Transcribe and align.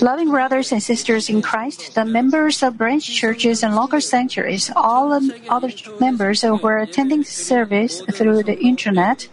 Loving 0.00 0.30
brothers 0.30 0.72
and 0.72 0.82
sisters 0.82 1.28
in 1.28 1.42
Christ, 1.42 1.94
the 1.94 2.04
members 2.04 2.62
of 2.62 2.78
branch 2.78 3.04
churches 3.04 3.62
and 3.62 3.74
local 3.74 4.00
sanctuaries, 4.00 4.70
all 4.74 5.12
other 5.48 5.70
members 6.00 6.42
who 6.42 6.54
were 6.54 6.78
attending 6.78 7.24
service 7.24 8.00
through 8.12 8.44
the 8.44 8.58
internet, 8.58 9.28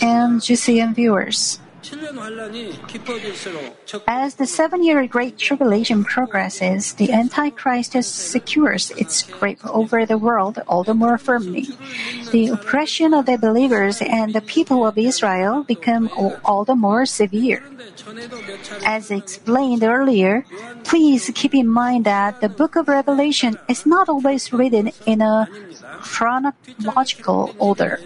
and 0.00 0.40
GCN 0.40 0.94
viewers. 0.94 1.60
As 4.06 4.34
the 4.34 4.46
seven 4.46 4.82
year 4.82 5.06
Great 5.06 5.38
Tribulation 5.38 6.04
progresses, 6.04 6.94
the 6.94 7.12
Antichrist 7.12 7.92
secures 8.02 8.90
its 8.92 9.22
grip 9.22 9.64
over 9.64 10.04
the 10.04 10.18
world 10.18 10.58
all 10.66 10.82
the 10.82 10.94
more 10.94 11.18
firmly. 11.18 11.68
The 12.32 12.48
oppression 12.48 13.14
of 13.14 13.26
the 13.26 13.38
believers 13.38 14.02
and 14.02 14.34
the 14.34 14.40
people 14.40 14.86
of 14.86 14.98
Israel 14.98 15.62
become 15.62 16.10
all 16.44 16.64
the 16.64 16.74
more 16.74 17.06
severe. 17.06 17.62
As 18.84 19.10
explained 19.10 19.82
earlier, 19.82 20.44
please 20.84 21.30
keep 21.34 21.54
in 21.54 21.68
mind 21.68 22.04
that 22.06 22.40
the 22.40 22.48
book 22.48 22.76
of 22.76 22.88
Revelation 22.88 23.58
is 23.68 23.86
not 23.86 24.08
always 24.08 24.52
written 24.52 24.90
in 25.06 25.22
a 25.22 25.48
chronological 26.00 27.54
order. 27.58 28.00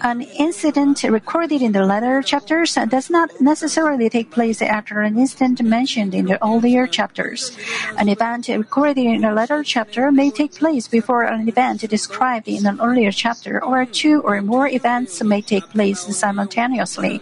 An 0.00 0.20
incident 0.22 1.02
recorded 1.02 1.62
in 1.62 1.72
the 1.72 1.84
latter 1.84 2.22
chapters 2.22 2.74
does 2.88 3.10
not 3.10 3.15
necessarily 3.40 4.08
take 4.08 4.30
place 4.30 4.62
after 4.62 5.00
an 5.00 5.18
incident 5.18 5.62
mentioned 5.62 6.14
in 6.14 6.26
the 6.26 6.42
earlier 6.44 6.86
chapters. 6.86 7.56
An 7.98 8.08
event 8.08 8.48
recorded 8.48 8.98
in 8.98 9.24
a 9.24 9.34
later 9.34 9.62
chapter 9.62 10.10
may 10.12 10.30
take 10.30 10.54
place 10.54 10.88
before 10.88 11.24
an 11.24 11.48
event 11.48 11.80
described 11.88 12.48
in 12.48 12.66
an 12.66 12.80
earlier 12.80 13.12
chapter, 13.12 13.62
or 13.62 13.84
two 13.84 14.20
or 14.22 14.40
more 14.42 14.68
events 14.68 15.22
may 15.22 15.42
take 15.42 15.64
place 15.70 16.00
simultaneously. 16.16 17.20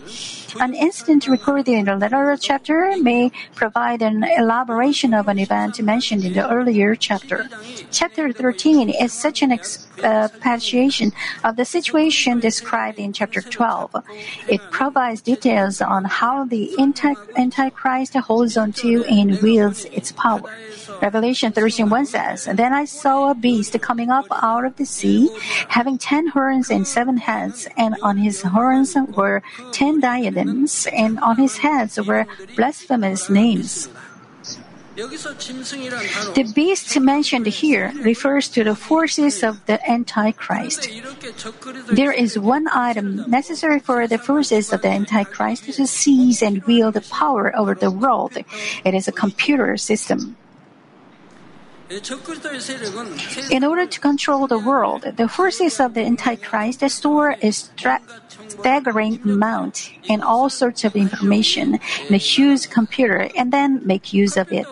An 0.61 0.75
incident 0.75 1.27
recorded 1.27 1.69
in 1.69 1.85
the 1.85 1.97
latter 1.97 2.37
chapter 2.41 2.95
may 3.01 3.33
provide 3.55 4.03
an 4.03 4.25
elaboration 4.37 5.13
of 5.15 5.29
an 5.29 5.39
event 5.39 5.81
mentioned 5.83 6.25
in 6.25 6.33
the 6.33 6.49
earlier 6.49 6.95
chapter. 6.95 7.49
Chapter 7.91 8.33
13 8.33 8.91
is 8.91 9.13
such 9.13 9.43
an 9.43 9.53
expatiation 9.53 11.13
uh, 11.43 11.49
of 11.49 11.57
the 11.57 11.65
situation 11.65 12.41
described 12.41 12.99
in 12.99 13.13
chapter 13.13 13.41
12. 13.41 13.97
It 14.49 14.61
provides 14.71 15.21
details 15.23 15.81
on 15.81 16.05
how 16.05 16.45
the 16.45 16.71
anti- 16.79 17.15
Antichrist 17.37 18.15
holds 18.15 18.57
on 18.57 18.73
to 18.73 19.05
and 19.05 19.41
wields 19.43 19.85
its 19.87 20.13
power. 20.13 20.51
Revelation 21.01 21.53
13:1 21.53 22.07
says, 22.07 22.49
Then 22.53 22.73
I 22.73 22.85
saw 22.85 23.31
a 23.31 23.35
beast 23.35 23.79
coming 23.81 24.11
up 24.11 24.27
out 24.31 24.65
of 24.65 24.77
the 24.77 24.87
sea, 24.87 25.31
having 25.69 25.99
ten 25.99 26.29
horns 26.29 26.71
and 26.71 26.87
seven 26.87 27.17
heads, 27.17 27.69
and 27.77 27.97
on 28.03 28.17
his 28.17 28.43
horns 28.43 28.97
were 29.17 29.43
ten 29.73 30.01
diadems, 30.01 30.44
and 30.87 31.19
on 31.21 31.37
his 31.37 31.59
heads 31.59 32.01
were 32.01 32.27
blasphemous 32.57 33.31
names. 33.31 33.89
The 34.95 36.53
beast 36.55 37.01
mentioned 37.01 37.47
here 37.47 37.93
refers 38.03 38.49
to 38.51 38.63
the 38.63 38.77
forces 38.77 39.43
of 39.43 39.59
the 39.67 39.83
Antichrist. 39.91 40.89
There 41.91 42.13
is 42.13 42.39
one 42.39 42.69
item 42.69 43.29
necessary 43.29 43.81
for 43.81 44.07
the 44.07 44.19
forces 44.19 44.73
of 44.73 44.83
the 44.83 44.89
Antichrist 44.89 45.65
to 45.65 45.87
seize 45.87 46.43
and 46.43 46.63
wield 46.63 46.95
power 47.11 47.51
over 47.57 47.75
the 47.75 47.91
world 47.91 48.37
it 48.85 48.95
is 48.95 49.09
a 49.09 49.13
computer 49.13 49.77
system. 49.77 50.37
In 53.51 53.65
order 53.65 53.87
to 53.87 54.01
control 54.01 54.49
the 54.49 54.59
world, 54.59 55.03
the 55.17 55.29
forces 55.29 55.79
of 55.79 55.95
the 55.95 56.01
Antichrist 56.01 56.89
store 56.91 57.37
a 57.41 57.53
stra- 57.53 58.03
staggering 58.49 59.21
amount 59.23 59.91
and 60.09 60.23
all 60.23 60.51
sorts 60.51 60.83
of 60.85 60.97
information 60.97 61.79
in 62.09 62.15
a 62.15 62.19
huge 62.19 62.69
computer 62.69 63.31
and 63.37 63.53
then 63.53 63.81
make 63.87 64.13
use 64.13 64.37
of 64.37 64.51
it. 64.51 64.67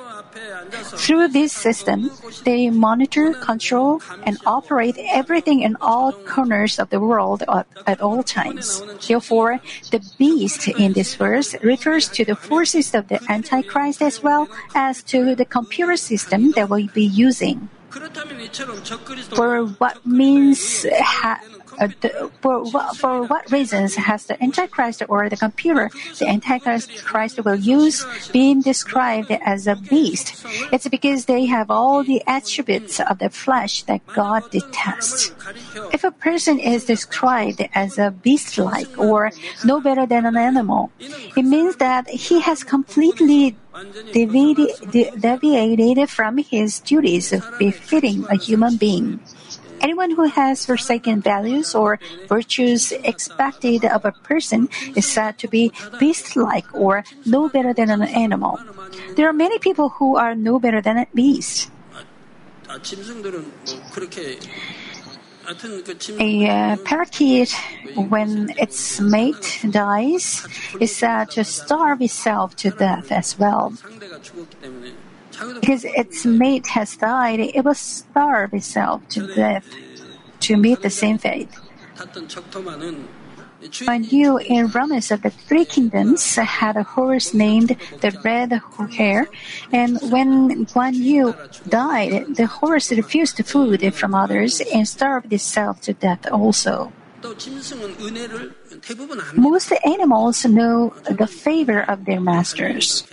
Through 0.97 1.29
this 1.29 1.53
system, 1.53 2.11
they 2.45 2.71
monitor, 2.71 3.33
control, 3.35 4.01
and 4.25 4.39
operate 4.47 4.97
everything 4.99 5.63
in 5.63 5.77
all 5.81 6.13
corners 6.13 6.79
of 6.79 6.91
the 6.91 7.01
world 7.01 7.43
at, 7.49 7.67
at 7.87 8.01
all 8.01 8.23
times. 8.23 8.83
Therefore, 9.07 9.61
the 9.91 10.03
beast 10.19 10.69
in 10.69 10.93
this 10.93 11.15
verse 11.15 11.55
refers 11.63 12.09
to 12.11 12.25
the 12.25 12.37
forces 12.37 12.95
of 12.95 13.09
the 13.09 13.21
Antichrist 13.29 14.03
as 14.03 14.23
well 14.23 14.49
as 14.75 15.03
to 15.05 15.35
the 15.35 15.45
computer 15.45 15.97
system 15.97 16.53
that 16.53 16.69
we'll 16.69 16.89
be 16.89 17.05
using. 17.05 17.69
For 19.35 19.67
what 19.77 20.07
means 20.07 20.87
ha- 20.99 21.41
uh, 21.79 21.89
for, 22.41 22.65
for 22.95 23.25
what 23.25 23.51
reasons 23.51 23.95
has 23.97 24.27
the 24.27 24.43
Antichrist 24.43 25.03
or 25.09 25.29
the 25.29 25.37
computer 25.37 25.91
the 26.19 26.29
Antichrist 26.29 27.45
will 27.45 27.57
use 27.57 28.05
been 28.33 28.61
described 28.61 29.31
as 29.31 29.67
a 29.67 29.77
beast? 29.77 30.45
It's 30.73 30.89
because 30.89 31.27
they 31.27 31.47
have 31.47 31.71
all 31.71 32.05
the 32.05 32.23
attributes 32.27 33.01
of 33.01 33.19
the 33.19 33.31
flesh 33.31 33.83
that 33.85 34.07
God 34.07 34.51
detests. 34.51 35.33
If 35.93 36.05
a 36.05 36.11
person 36.11 36.59
is 36.59 36.85
described 36.85 37.67
as 37.75 37.99
a 37.99 38.11
beast 38.11 38.59
like 38.59 38.99
or 38.99 39.31
no 39.65 39.81
better 39.81 40.07
than 40.07 40.27
an 40.27 40.37
animal, 40.37 40.91
it 40.99 41.45
means 41.45 41.77
that 41.77 42.09
he 42.09 42.41
has 42.41 42.65
completely 42.65 43.57
deviated 44.13 46.11
from 46.11 46.39
his 46.39 46.81
duties 46.81 47.33
befitting 47.59 48.25
a 48.29 48.37
human 48.37 48.77
being. 48.77 49.21
Anyone 49.83 50.13
who 50.13 50.25
has 50.31 50.65
forsaken 50.65 51.21
values 51.21 51.75
or 51.75 51.99
virtues 52.29 52.93
expected 52.93 53.85
of 53.85 54.05
a 54.05 54.13
person 54.13 54.69
is 54.95 55.07
said 55.07 55.39
to 55.39 55.49
be 55.49 55.73
beast 55.99 56.37
like 56.37 56.67
or 56.73 57.05
no 57.27 57.49
better 57.49 57.75
than 57.75 57.91
an 57.91 58.03
animal. 58.03 58.61
There 59.17 59.29
are 59.29 59.33
many 59.33 59.59
people 59.59 59.91
who 59.91 60.17
are 60.17 60.35
no 60.35 60.59
better 60.59 60.81
than 60.81 60.99
a 60.99 61.07
beast. 61.15 61.71
A 66.21 66.49
uh, 66.49 66.77
parakeet, 66.85 67.53
when 67.97 68.55
its 68.57 69.01
mate 69.01 69.61
dies, 69.69 70.47
is 70.81 70.95
said 70.95 71.31
to 71.33 71.43
starve 71.43 72.01
itself 72.01 72.55
to 72.57 72.71
death 72.71 73.11
as 73.11 73.37
well 73.39 73.75
because 75.61 75.85
its 75.85 76.25
mate 76.25 76.67
has 76.69 76.97
died, 76.97 77.41
it 77.41 77.65
will 77.65 77.75
starve 77.75 78.55
itself 78.55 79.07
to 79.11 79.27
death 79.35 79.67
to 80.41 80.57
meet 80.57 80.83
the 80.83 80.91
same 80.91 81.19
fate. 81.19 81.49
Mind 83.87 84.11
you, 84.11 84.39
in 84.39 84.67
Romance 84.69 85.13
of 85.13 85.23
the 85.23 85.31
Three 85.31 85.65
Kingdoms 85.65 86.35
had 86.35 86.77
a 86.77 86.83
horse 86.83 87.33
named 87.33 87.77
the 88.01 88.11
Red 88.25 88.61
Hare, 88.97 89.29
and 89.73 90.01
when 90.11 90.67
Guan 90.67 90.95
Yu 90.95 91.35
died, 91.69 92.35
the 92.35 92.47
horse 92.47 92.91
refused 92.91 93.45
food 93.47 93.95
from 93.95 94.15
others 94.15 94.61
and 94.75 94.89
starved 94.89 95.33
itself 95.33 95.81
to 95.83 95.93
death 95.93 96.27
also. 96.31 96.93
Most 99.35 99.73
animals 99.85 100.45
know 100.45 100.95
the 101.09 101.27
favor 101.27 101.83
of 101.83 102.05
their 102.05 102.21
masters. 102.21 103.05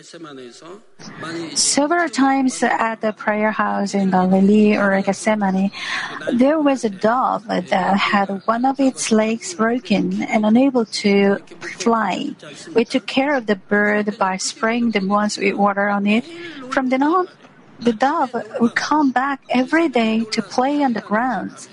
Several 1.54 2.10
times 2.10 2.64
at 2.64 3.02
the 3.02 3.14
prayer 3.14 3.52
house 3.52 3.94
in 3.94 4.12
Galilee 4.12 4.76
or 4.76 5.02
Gethsemane, 5.02 5.72
there 6.34 6.60
was 6.60 6.84
a 6.84 6.90
dove 6.90 7.48
that 7.48 7.70
had 7.70 8.30
one 8.46 8.66
of 8.66 8.80
its 8.80 9.12
legs 9.12 9.54
broken 9.54 10.24
and 10.24 10.46
unable 10.46 10.86
to 11.04 11.38
fly. 11.80 12.36
We 12.74 12.86
took 12.86 13.06
care 13.06 13.36
of 13.36 13.46
the 13.46 13.56
bird 13.56 14.18
by 14.18 14.38
spraying 14.38 14.92
the 14.92 15.00
Muan 15.00 15.30
water 15.56 15.88
on 15.90 16.08
it. 16.08 16.26
From 16.72 16.90
then 16.90 17.04
on, 17.04 17.28
the 17.80 17.94
dove 17.94 18.36
would 18.60 18.76
come 18.76 19.12
back 19.12 19.42
every 19.50 19.88
day 19.88 20.26
to 20.32 20.42
play 20.42 20.84
on 20.84 20.94
the 20.94 21.02
grounds. 21.02 21.70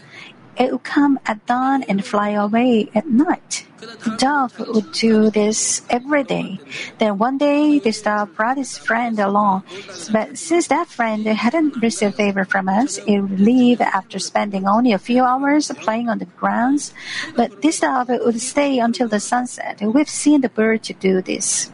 It 0.59 0.73
would 0.73 0.85
come 0.85 1.19
at 1.27 1.45
dawn 1.47 1.83
and 1.85 2.05
fly 2.05 2.31
away 2.31 2.89
at 2.95 3.09
night. 3.09 3.67
The 3.79 4.17
dove 4.17 4.59
would 4.59 4.93
do 4.93 5.31
this 5.31 5.83
every 5.91 6.25
day. 6.25 6.59
Then 6.99 7.19
one 7.19 7.37
day, 7.37 7.79
this 7.79 8.01
dove 8.01 8.35
brought 8.35 8.57
his 8.57 8.79
friend 8.79 9.19
along. 9.19 9.65
But 10.11 10.39
since 10.39 10.69
that 10.69 10.89
friend 10.89 11.27
hadn't 11.27 11.77
received 11.83 12.17
favor 12.17 12.45
from 12.45 12.69
us, 12.69 12.99
it 12.99 13.21
would 13.21 13.39
leave 13.39 13.81
after 13.81 14.19
spending 14.19 14.67
only 14.67 14.93
a 14.93 14.99
few 14.99 15.23
hours 15.25 15.71
playing 15.81 16.09
on 16.09 16.19
the 16.19 16.25
grounds. 16.25 16.95
But 17.37 17.61
this 17.63 17.81
dove 17.81 18.09
would 18.09 18.41
stay 18.41 18.79
until 18.79 19.09
the 19.09 19.21
sunset. 19.21 19.83
We've 19.83 20.09
seen 20.09 20.41
the 20.41 20.49
bird 20.49 20.83
to 20.85 20.95
do 20.95 21.21
this. 21.21 21.71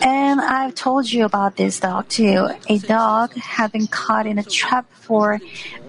And 0.00 0.40
I've 0.40 0.74
told 0.74 1.10
you 1.10 1.24
about 1.24 1.56
this 1.56 1.80
dog 1.80 2.08
too. 2.08 2.48
A 2.68 2.78
dog 2.78 3.34
had 3.34 3.72
been 3.72 3.86
caught 3.86 4.26
in 4.26 4.38
a 4.38 4.42
trap 4.42 4.86
for 4.92 5.40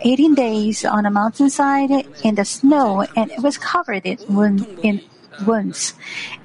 18 0.01 0.35
days 0.35 0.85
on 0.85 1.05
a 1.05 1.11
mountainside 1.11 1.91
in 2.23 2.35
the 2.35 2.45
snow 2.45 3.05
and 3.15 3.31
it 3.31 3.41
was 3.41 3.57
covered 3.57 4.05
in, 4.05 4.17
in 4.83 5.01
wounds. 5.45 5.93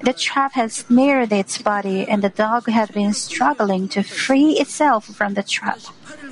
The 0.03 0.13
trap 0.13 0.53
had 0.53 0.73
snared 0.73 1.33
its 1.33 1.59
body 1.59 2.07
and 2.09 2.23
the 2.23 2.29
dog 2.29 2.69
had 2.69 2.93
been 2.93 3.13
struggling 3.13 3.89
to 3.89 4.03
free 4.03 4.53
itself 4.61 5.07
from 5.07 5.35
the 5.35 5.43
trap. 5.43 5.81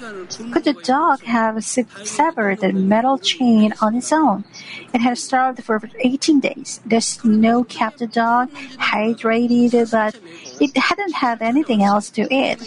Could 0.03 0.65
the 0.65 0.77
dog 0.83 1.23
have 1.23 1.63
severed 1.65 2.61
the 2.61 2.73
metal 2.73 3.19
chain 3.19 3.73
on 3.81 3.95
its 3.95 4.13
own? 4.13 4.45
It 4.93 5.01
had 5.01 5.17
starved 5.17 5.63
for 5.63 5.81
18 6.01 6.41
days. 6.41 6.81
The 6.85 7.01
snow 7.01 7.63
kept 7.63 7.99
the 7.99 8.09
dog 8.09 8.51
hydrated, 8.51 9.93
but 9.93 10.19
it 10.61 10.77
hadn't 10.77 11.15
had 11.15 11.41
anything 11.41 11.85
else 11.85 12.11
to 12.11 12.23
eat. 12.35 12.59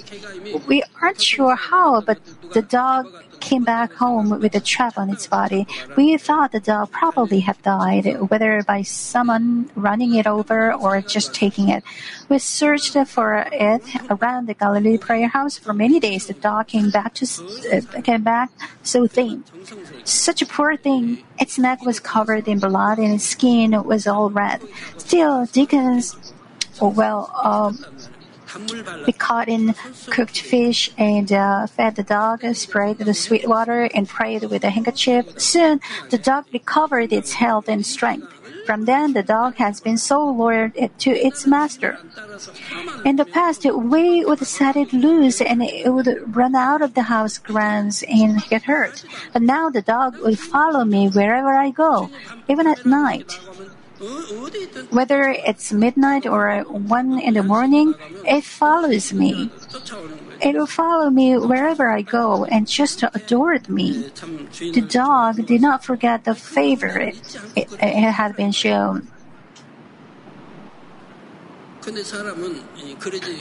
We 0.66 0.84
aren't 1.02 1.22
sure 1.22 1.56
how, 1.56 2.00
but 2.02 2.20
the 2.54 2.62
dog 2.62 3.08
came 3.40 3.64
back 3.64 3.94
home 3.94 4.30
with 4.42 4.56
a 4.56 4.60
trap 4.60 4.98
on 4.98 5.10
its 5.10 5.28
body. 5.28 5.68
We 5.96 6.18
thought 6.18 6.52
the 6.52 6.60
dog 6.60 6.92
probably 6.92 7.42
had 7.42 7.62
died, 7.62 8.06
whether 8.30 8.64
by 8.64 8.82
someone 8.82 9.70
running 9.76 10.16
it 10.16 10.26
over 10.26 10.74
or 10.74 11.02
just 11.02 11.34
taking 11.34 11.70
it. 11.70 11.84
We 12.30 12.40
searched 12.40 12.98
for 13.08 13.46
it 13.52 13.84
around 14.10 14.48
the 14.48 14.56
Galilee 14.56 14.98
prayer 14.98 15.28
house 15.28 15.58
for 15.58 15.74
many 15.74 16.00
days. 16.00 16.26
The 16.26 16.34
dog 16.34 16.68
came 16.68 16.90
back 16.90 17.14
to 17.16 17.26
uh, 17.74 18.02
came 18.02 18.24
back 18.24 18.50
so 18.84 19.08
thin, 19.08 19.44
such 20.04 20.42
a 20.42 20.46
poor 20.46 20.76
thing. 20.76 21.24
Its 21.40 21.60
neck 21.60 21.86
was 21.86 22.00
covered 22.00 22.48
in 22.48 22.60
blood 22.60 22.98
and 22.98 23.14
its 23.14 23.26
skin 23.26 23.72
was 23.84 24.08
all 24.08 24.30
red. 24.30 24.62
Still, 24.98 25.46
Dickens, 25.46 26.16
oh, 26.82 26.90
well, 26.90 27.32
um, 27.44 27.86
we 29.06 29.14
caught 29.14 29.50
in 29.50 29.76
cooked 30.10 30.40
fish 30.40 30.92
and 30.98 31.32
uh, 31.32 31.68
fed 31.68 31.96
the 31.96 32.04
dog, 32.04 32.44
sprayed 32.56 32.98
the 32.98 33.14
sweet 33.14 33.48
water, 33.48 33.90
and 33.94 34.08
prayed 34.08 34.44
with 34.44 34.64
a 34.64 34.70
handkerchief. 34.70 35.40
Soon, 35.40 35.82
the 36.10 36.18
dog 36.18 36.46
recovered 36.54 37.12
its 37.12 37.34
health 37.34 37.68
and 37.68 37.86
strength. 37.86 38.32
From 38.66 38.86
then, 38.86 39.14
the 39.14 39.22
dog 39.22 39.56
has 39.56 39.80
been 39.80 39.98
so 39.98 40.26
loyal 40.26 40.72
to 40.72 41.12
its 41.12 41.46
master. 41.46 42.00
In 43.06 43.16
the 43.16 43.26
past, 43.26 43.64
we 43.64 44.26
would 44.26 44.40
set 44.40 44.76
it 44.76 44.92
loose 44.92 45.40
and 45.40 45.62
it 45.62 45.94
would 45.94 46.36
run 46.36 46.56
out 46.56 46.82
of 46.82 46.96
the 46.96 47.04
house 47.04 47.38
grounds 47.38 48.04
and 48.10 48.42
get 48.50 48.64
hurt. 48.64 49.06
But 49.34 49.44
now 49.44 49.70
the 49.70 49.84
dog 49.84 50.18
will 50.18 50.36
follow 50.36 50.84
me 50.84 51.10
wherever 51.10 51.54
I 51.54 51.70
go, 51.70 52.10
even 52.48 52.66
at 52.66 52.86
night. 52.88 53.40
Whether 54.90 55.30
it's 55.30 55.72
midnight 55.72 56.26
or 56.26 56.64
1 56.64 57.20
in 57.20 57.34
the 57.34 57.44
morning, 57.44 57.94
it 58.26 58.44
follows 58.44 59.14
me. 59.14 59.50
It 60.42 60.56
will 60.56 60.68
follow 60.68 61.10
me 61.10 61.38
wherever 61.38 61.90
I 61.90 62.02
go 62.02 62.46
and 62.46 62.68
just 62.68 63.04
adored 63.04 63.70
me. 63.70 64.12
The 64.60 64.86
dog 64.88 65.46
did 65.46 65.62
not 65.62 65.84
forget 65.84 66.24
the 66.24 66.36
favor 66.36 67.00
it, 67.00 67.16
it, 67.56 67.72
it 67.72 68.12
had 68.12 68.36
been 68.36 68.52
shown. 68.52 69.08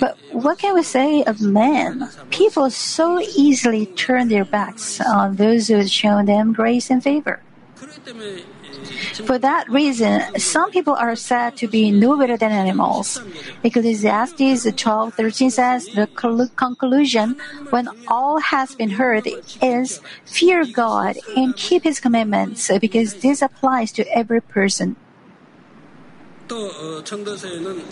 But 0.00 0.18
what 0.32 0.58
can 0.58 0.74
we 0.74 0.82
say 0.82 1.24
of 1.24 1.40
men? 1.40 2.10
People 2.30 2.70
so 2.70 3.20
easily 3.20 3.86
turn 3.86 4.28
their 4.28 4.44
backs 4.44 5.00
on 5.00 5.36
those 5.36 5.68
who 5.68 5.76
have 5.76 5.90
shown 5.90 6.26
them 6.26 6.52
grace 6.52 6.90
and 6.90 7.02
favor. 7.02 7.40
For 9.24 9.38
that 9.38 9.68
reason, 9.70 10.22
some 10.38 10.70
people 10.70 10.94
are 10.94 11.16
said 11.16 11.56
to 11.58 11.68
be 11.68 11.90
no 11.90 12.18
better 12.18 12.36
than 12.36 12.52
animals. 12.52 13.20
Ecclesiastes 13.62 14.66
12:13 14.66 15.50
says 15.50 15.86
the 15.94 16.06
conclusion, 16.56 17.36
when 17.70 17.88
all 18.08 18.40
has 18.40 18.74
been 18.74 18.90
heard, 18.90 19.28
is 19.62 20.00
fear 20.24 20.64
God 20.64 21.16
and 21.36 21.56
keep 21.56 21.84
His 21.84 22.00
commandments, 22.00 22.70
because 22.80 23.14
this 23.22 23.42
applies 23.42 23.92
to 23.92 24.02
every 24.10 24.40
person. 24.40 24.96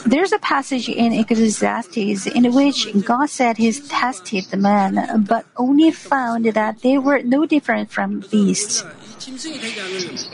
There's 0.05 0.33
a 0.33 0.39
passage 0.39 0.89
in 0.89 1.13
Ecclesiastes 1.13 2.27
in 2.27 2.53
which 2.53 2.87
God 3.03 3.31
said 3.31 3.57
He 3.57 3.73
tested 3.73 4.45
the 4.51 4.59
man, 4.59 5.25
but 5.27 5.47
only 5.57 5.91
found 5.91 6.45
that 6.45 6.83
they 6.83 6.99
were 6.99 7.23
no 7.23 7.47
different 7.47 7.91
from 7.91 8.21
beasts. 8.31 8.85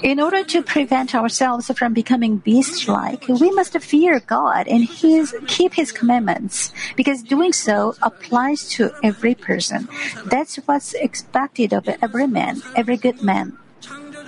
In 0.02 0.20
order 0.20 0.44
to 0.44 0.62
prevent 0.62 1.14
ourselves 1.14 1.70
from 1.76 1.93
becoming 1.93 2.38
beast-like, 2.38 3.29
we 3.29 3.50
must 3.50 3.79
fear 3.81 4.20
God 4.20 4.67
and 4.67 4.88
his, 4.88 5.35
keep 5.46 5.75
His 5.75 5.93
commandments, 5.93 6.73
because 6.96 7.23
doing 7.23 7.52
so 7.52 7.94
applies 8.02 8.69
to 8.70 8.90
every 9.02 9.35
person. 9.35 9.88
That's 10.26 10.56
what's 10.56 10.94
expected 10.94 11.73
of 11.73 11.88
every 12.00 12.26
man, 12.26 12.62
every 12.76 12.96
good 12.96 13.23
man. 13.23 13.58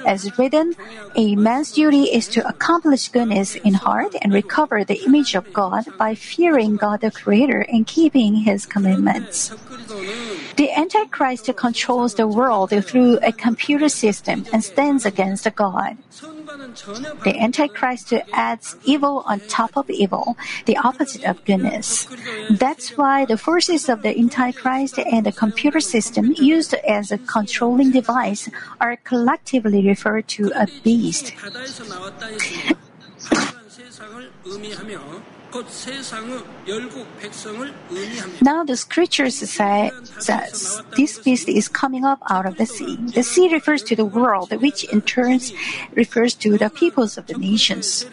As 0.07 0.39
written, 0.39 0.75
a 1.15 1.37
man's 1.37 1.73
duty 1.73 2.05
is 2.05 2.29
to 2.29 2.47
accomplish 2.47 3.09
goodness 3.09 3.55
in 3.55 3.75
heart 3.75 4.15
and 4.23 4.33
recover 4.33 4.85
the 4.85 5.03
image 5.05 5.35
of 5.35 5.53
God 5.53 5.85
by 5.99 6.15
fearing 6.15 6.77
God 6.77 7.01
the 7.01 7.11
Creator 7.11 7.67
and 7.69 7.87
keeping 7.87 8.35
His 8.37 8.67
commandments. 8.67 9.51
The 10.57 10.71
Antichrist 10.77 11.51
controls 11.57 12.15
the 12.15 12.27
world 12.29 12.71
through 12.85 13.19
a 13.23 13.33
computer 13.33 13.89
system 13.89 14.45
and 14.53 14.65
stands 14.65 15.07
against 15.07 15.47
God. 15.55 15.97
The 17.25 17.37
Antichrist 17.39 18.13
adds 18.33 18.77
evil 18.85 19.23
on 19.27 19.41
top 19.41 19.77
of 19.77 19.89
evil, 19.89 20.37
the 20.67 20.77
opposite 20.79 21.25
of 21.25 21.45
goodness. 21.45 22.09
That's 22.51 22.97
why 22.97 23.25
the 23.25 23.39
forces 23.39 23.89
of 23.89 24.03
the 24.03 24.19
Antichrist 24.19 24.99
and 24.99 25.25
the 25.25 25.33
computer 25.33 25.81
system 25.81 26.35
used 26.37 26.75
as 26.75 27.13
a 27.13 27.19
controlling 27.19 27.93
device 27.93 28.49
are 28.81 28.97
collectively 28.97 29.87
referred 29.87 30.27
to 30.29 30.51
a 30.57 30.67
beast. 30.83 31.35
Now 38.43 38.65
the 38.65 38.77
scriptures 38.77 39.37
say 39.51 39.91
says 40.19 40.83
this 40.97 41.19
beast 41.19 41.49
is 41.49 41.69
coming 41.69 42.05
up 42.05 42.23
out 42.31 42.47
of 42.47 42.57
the 42.57 42.67
sea. 42.67 42.97
The 42.97 43.23
sea 43.23 43.53
refers 43.53 43.83
to 43.85 43.97
the 43.97 44.05
world, 44.05 44.53
which 44.61 44.85
in 44.85 45.01
turn 45.03 45.41
refers 45.95 46.35
to 46.35 46.59
the 46.59 46.71
peoples 46.71 47.19
of 47.19 47.27
the 47.27 47.39
nations. 47.39 48.07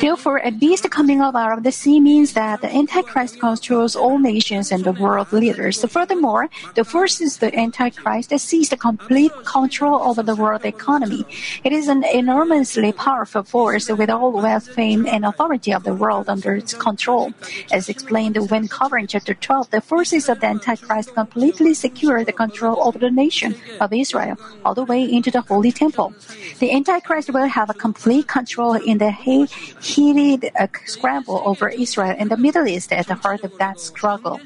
Therefore, 0.00 0.38
a 0.38 0.50
beast 0.50 0.90
coming 0.90 1.20
up 1.20 1.36
out 1.36 1.56
of 1.56 1.62
the 1.62 1.70
sea 1.70 2.00
means 2.00 2.32
that 2.32 2.60
the 2.60 2.74
Antichrist 2.74 3.38
controls 3.38 3.94
all 3.94 4.18
nations 4.18 4.72
and 4.72 4.82
the 4.82 4.90
world 4.90 5.32
leaders. 5.32 5.84
Furthermore, 5.84 6.48
the 6.74 6.82
forces 6.82 7.36
the 7.36 7.56
Antichrist 7.56 8.36
seize 8.40 8.70
the 8.70 8.76
complete 8.76 9.30
control 9.44 10.02
over 10.02 10.24
the 10.24 10.34
world 10.34 10.64
economy. 10.64 11.24
It 11.62 11.72
is 11.72 11.86
an 11.86 12.02
enormously 12.02 12.90
powerful 12.92 13.44
force 13.44 13.88
with 13.90 14.10
all 14.10 14.32
wealth, 14.32 14.66
fame, 14.74 15.06
and 15.06 15.24
authority 15.24 15.72
of 15.72 15.84
the 15.84 15.94
world 15.94 16.28
under 16.28 16.56
its 16.56 16.74
control. 16.74 17.32
As 17.70 17.88
explained 17.88 18.36
when 18.50 18.66
covering 18.66 19.06
chapter 19.06 19.34
12, 19.34 19.70
the 19.70 19.80
forces 19.80 20.28
of 20.28 20.40
the 20.40 20.48
Antichrist 20.48 21.14
completely 21.14 21.74
secure 21.74 22.24
the 22.24 22.32
control 22.32 22.82
over 22.82 22.98
the 22.98 23.10
nation 23.10 23.54
of 23.80 23.92
Israel 23.92 24.36
all 24.64 24.74
the 24.74 24.84
way 24.84 25.04
into 25.04 25.30
the 25.30 25.42
Holy 25.42 25.70
Temple. 25.70 26.12
The 26.58 26.72
Antichrist 26.72 27.35
will 27.36 27.48
have 27.48 27.68
a 27.68 27.74
complete 27.74 28.26
control 28.26 28.72
in 28.72 28.96
the 28.96 29.12
heated 29.12 30.50
uh, 30.58 30.66
scramble 30.86 31.42
over 31.44 31.68
Israel 31.68 32.14
and 32.18 32.30
the 32.30 32.36
Middle 32.36 32.66
East 32.66 32.92
at 32.92 33.06
the 33.08 33.14
heart 33.14 33.44
of 33.44 33.52
that 33.58 33.78
struggle. 33.78 34.40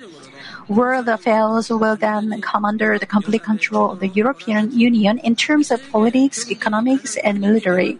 World 0.71 1.09
affairs 1.09 1.69
will 1.69 1.97
then 1.97 2.41
come 2.43 2.65
under 2.65 2.97
the 2.97 3.05
complete 3.05 3.43
control 3.43 3.91
of 3.91 3.99
the 3.99 4.07
European 4.07 4.71
Union 4.71 5.19
in 5.19 5.35
terms 5.35 5.73
of 5.73 5.83
politics, 5.91 6.49
economics, 6.49 7.17
and 7.17 7.41
military. 7.41 7.99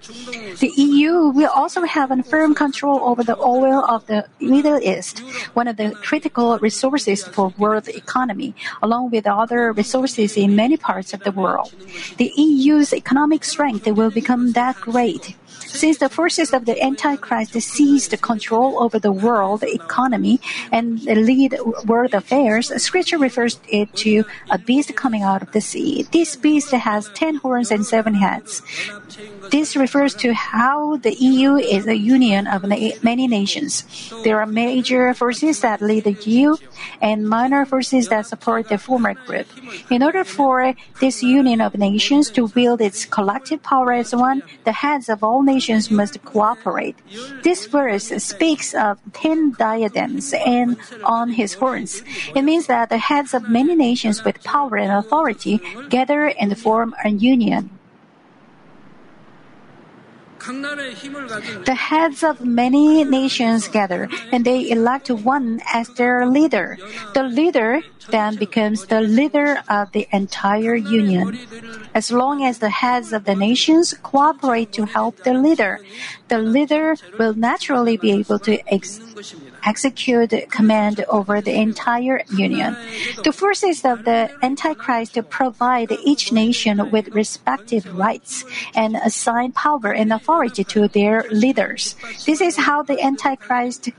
The 0.61 0.71
EU 0.77 1.35
will 1.35 1.51
also 1.51 1.83
have 1.83 2.13
a 2.13 2.23
firm 2.23 2.55
control 2.55 3.01
over 3.03 3.25
the 3.25 3.37
oil 3.39 3.83
of 3.91 4.07
the 4.07 4.29
Middle 4.39 4.79
East, 4.79 5.19
one 5.55 5.67
of 5.67 5.79
the 5.79 5.91
critical 5.99 6.59
resources 6.61 7.27
for 7.27 7.53
world 7.59 7.89
economy, 7.89 8.55
along 8.83 9.11
with 9.11 9.27
other 9.27 9.73
resources 9.73 10.37
in 10.37 10.55
many 10.55 10.77
parts 10.77 11.13
of 11.13 11.25
the 11.25 11.33
world. 11.33 11.75
The 12.19 12.31
EU's 12.37 12.93
economic 12.93 13.43
strength 13.43 13.89
will 13.89 14.13
become 14.13 14.53
that 14.53 14.77
great. 14.77 15.35
Since 15.59 15.99
the 15.99 16.09
forces 16.09 16.53
of 16.53 16.65
the 16.65 16.83
Antichrist 16.83 17.53
seized 17.61 18.21
control 18.21 18.83
over 18.83 18.99
the 18.99 19.13
world 19.13 19.63
economy 19.63 20.41
and 20.73 21.03
lead 21.05 21.57
world 21.87 22.15
affairs, 22.15 22.73
Scripture 22.83 23.19
refers 23.19 23.61
it 23.69 23.93
to 23.97 24.25
a 24.51 24.59
beast 24.59 24.95
coming 24.95 25.23
out 25.23 25.43
of 25.43 25.53
the 25.53 25.61
sea. 25.61 26.07
This 26.13 26.37
beast 26.37 26.73
has 26.73 27.09
ten 27.15 27.37
horns 27.37 27.71
and 27.71 27.85
seven 27.87 28.15
heads. 28.15 28.63
This 29.51 29.77
refers 29.77 30.15
to 30.17 30.33
how 30.35 30.97
the 30.97 31.15
EU 31.15 31.57
is 31.57 31.87
a 31.87 31.97
union 31.97 32.47
of 32.47 32.65
many 32.65 33.27
nations. 33.27 33.85
There 34.23 34.39
are 34.41 34.47
major 34.47 35.13
forces 35.15 35.61
that 35.61 35.81
lead 35.81 36.05
the 36.05 36.13
EU 36.13 36.57
and 37.01 37.29
minor 37.29 37.65
forces 37.65 38.09
that 38.09 38.27
support 38.27 38.69
the 38.69 38.79
former 38.79 39.15
group. 39.15 39.47
In 39.91 40.03
order 40.03 40.25
for 40.25 40.75
this 41.01 41.23
union 41.23 41.61
of 41.61 41.77
nations 41.77 42.31
to 42.31 42.47
wield 42.47 42.81
its 42.81 43.05
collective 43.05 43.63
power 43.63 43.93
as 43.93 44.15
one, 44.15 44.43
the 44.65 44.73
heads 44.73 45.09
of 45.09 45.25
all 45.25 45.40
nations 45.43 45.91
must 45.91 46.23
cooperate. 46.25 46.97
This 47.43 47.67
verse 47.67 48.09
speaks 48.23 48.75
of 48.75 48.99
ten 49.13 49.53
diadems 49.59 50.35
and 50.35 50.77
on 51.05 51.31
his 51.31 51.55
horns. 51.55 52.03
It 52.35 52.43
means 52.43 52.67
that 52.67 52.89
the 52.89 52.99
heads 52.99 53.35
of 53.35 53.49
many 53.49 53.75
nations 53.75 54.25
with 54.25 54.43
power 54.45 54.77
and 54.77 54.93
authority 54.93 55.61
gather 55.89 56.29
and 56.29 56.57
form 56.59 56.95
a 57.05 57.11
union. 57.11 57.71
The 60.41 61.77
heads 61.77 62.23
of 62.25 62.41
many 62.41 63.05
nations 63.05 63.69
gather, 63.69 64.09
and 64.33 64.45
they 64.45 64.71
elect 64.71 65.11
one 65.11 65.61
as 65.73 65.89
their 66.01 66.27
leader. 66.27 66.79
The 67.15 67.25
leader 67.25 67.83
then 68.09 68.37
becomes 68.37 68.87
the 68.87 69.01
leader 69.03 69.63
of 69.69 69.93
the 69.93 70.09
entire 70.13 70.75
union. 70.75 71.39
As 71.95 72.11
long 72.11 72.45
as 72.45 72.59
the 72.59 72.71
heads 72.71 73.13
of 73.13 73.25
the 73.25 73.35
nations 73.35 73.95
cooperate 74.03 74.73
to 74.73 74.87
help 74.87 75.17
the 75.25 75.35
leader, 75.35 75.81
the 76.29 76.39
leader 76.39 76.97
will 77.19 77.35
naturally 77.35 77.97
be 77.97 78.13
able 78.13 78.39
to 78.41 78.57
ex- 78.73 79.01
execute 79.65 80.33
command 80.51 81.05
over 81.09 81.41
the 81.41 81.55
entire 81.55 82.23
union. 82.37 82.77
The 83.25 83.33
forces 83.33 83.85
of 83.85 84.05
the 84.05 84.31
Antichrist 84.43 85.19
provide 85.29 85.93
each 86.05 86.33
nation 86.33 86.91
with 86.91 87.09
respective 87.09 87.85
rights 87.97 88.45
and 88.75 88.97
assign 88.97 89.53
power 89.53 89.93
and 89.93 90.13
authority 90.13 90.65
to 90.65 90.89
their 90.89 91.25
leaders. 91.31 91.97
This 92.27 92.41
is 92.41 92.57
how 92.57 92.83
the 92.83 93.03
Antichrist 93.03 93.91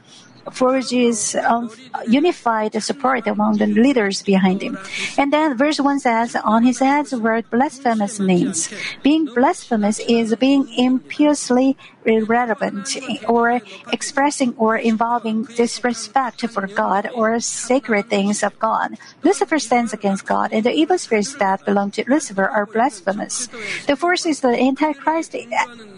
forges 0.51 1.35
um, 1.35 1.69
unified 2.07 2.81
support 2.81 3.27
among 3.27 3.57
the 3.57 3.67
leaders 3.67 4.23
behind 4.23 4.61
him. 4.61 4.77
And 5.17 5.31
then 5.31 5.57
verse 5.57 5.79
1 5.79 5.99
says, 5.99 6.35
On 6.35 6.63
his 6.63 6.79
heads 6.79 7.13
were 7.13 7.41
blasphemous 7.43 8.19
names. 8.19 8.73
Being 9.03 9.25
blasphemous 9.25 9.99
is 9.99 10.35
being 10.35 10.67
impiously 10.77 11.77
irrelevant 12.05 12.97
or 13.27 13.61
expressing 13.91 14.55
or 14.57 14.77
involving 14.77 15.43
disrespect 15.43 16.47
for 16.47 16.67
God 16.67 17.09
or 17.13 17.39
sacred 17.39 18.09
things 18.09 18.43
of 18.43 18.57
God. 18.59 18.97
Lucifer 19.23 19.59
stands 19.59 19.93
against 19.93 20.25
God, 20.25 20.51
and 20.51 20.65
the 20.65 20.73
evil 20.73 20.97
spirits 20.97 21.35
that 21.35 21.65
belong 21.65 21.91
to 21.91 22.03
Lucifer 22.07 22.47
are 22.47 22.65
blasphemous. 22.65 23.47
The 23.87 23.95
forces 23.95 24.41
the 24.41 24.59
Antichrist 24.59 25.35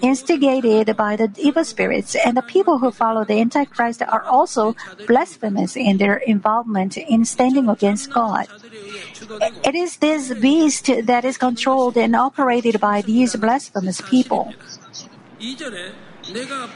instigated 0.02 0.96
by 0.98 1.16
the 1.16 1.32
evil 1.38 1.64
spirits, 1.64 2.16
and 2.16 2.36
the 2.36 2.42
people 2.42 2.80
who 2.80 2.92
follow 2.92 3.24
the 3.24 3.40
Antichrist 3.40 4.02
are 4.02 4.24
also 4.24 4.76
blasphemous 5.08 5.76
in 5.76 5.98
their 5.98 6.18
involvement 6.18 6.98
in 6.98 7.26
standing 7.26 7.70
against 7.70 8.12
God. 8.12 8.48
It 9.64 9.76
is 9.76 9.98
this 9.98 10.34
beast 10.34 10.90
that 11.04 11.26
is 11.26 11.38
controlled 11.38 11.98
and 11.98 12.16
operated 12.16 12.80
by 12.80 13.02
these 13.02 13.36
blasphemous 13.36 14.02
people. 14.02 14.54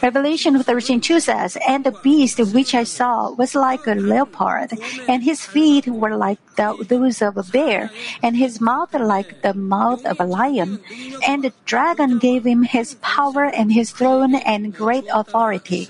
Revelation 0.02 0.62
13:2 0.62 1.22
says, 1.22 1.58
"And 1.68 1.86
the 1.86 1.96
beast 2.04 2.38
which 2.52 2.76
I 2.76 2.84
saw 2.84 3.32
was 3.32 3.56
like 3.56 3.88
a 3.88 3.96
leopard, 3.96 4.76
and 5.08 5.24
his 5.24 5.46
feet 5.46 5.88
were 5.88 6.18
like 6.18 6.40
the, 6.58 6.76
those 6.88 7.22
of 7.22 7.38
a 7.38 7.44
bear, 7.44 7.90
and 8.22 8.36
his 8.36 8.60
mouth 8.60 8.94
like 8.94 9.42
the 9.42 9.54
mouth 9.54 10.06
of 10.06 10.20
a 10.20 10.26
lion. 10.26 10.80
And 11.26 11.44
the 11.44 11.54
dragon 11.64 12.20
gave 12.20 12.44
him 12.46 12.64
his 12.64 12.96
power 13.00 13.46
and 13.46 13.72
his 13.72 13.92
throne 13.92 14.36
and 14.36 14.76
great 14.76 15.08
authority." 15.14 15.88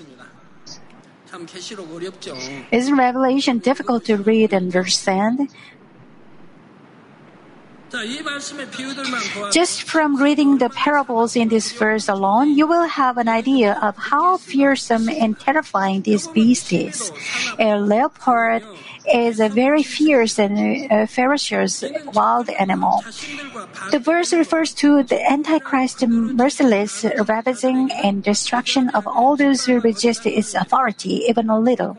Is 2.70 2.90
Revelation 2.90 3.58
difficult 3.58 4.04
to 4.06 4.16
read 4.16 4.52
and 4.52 4.70
understand? 4.70 5.50
Just 9.52 9.82
from 9.82 10.20
reading 10.22 10.58
the 10.58 10.68
parables 10.70 11.36
in 11.36 11.48
this 11.48 11.72
verse 11.72 12.08
alone, 12.08 12.56
you 12.56 12.66
will 12.66 12.86
have 12.86 13.16
an 13.18 13.28
idea 13.28 13.78
of 13.82 13.96
how 13.96 14.36
fearsome 14.36 15.08
and 15.08 15.38
terrifying 15.38 16.02
this 16.02 16.26
beast 16.28 16.72
is. 16.72 17.10
A 17.58 17.76
leopard 17.76 18.62
is 19.12 19.40
a 19.40 19.48
very 19.48 19.82
fierce 19.82 20.38
and 20.38 20.92
uh, 20.92 21.06
ferocious 21.06 21.84
wild 22.12 22.50
animal. 22.50 23.02
The 23.90 23.98
verse 23.98 24.32
refers 24.32 24.74
to 24.74 25.02
the 25.02 25.18
Antichrist's 25.30 26.04
merciless 26.06 27.04
ravaging 27.26 27.90
and 27.92 28.22
destruction 28.22 28.90
of 28.90 29.06
all 29.06 29.36
those 29.36 29.64
who 29.64 29.80
resist 29.80 30.26
its 30.26 30.54
authority, 30.54 31.24
even 31.28 31.48
a 31.48 31.58
little. 31.58 31.96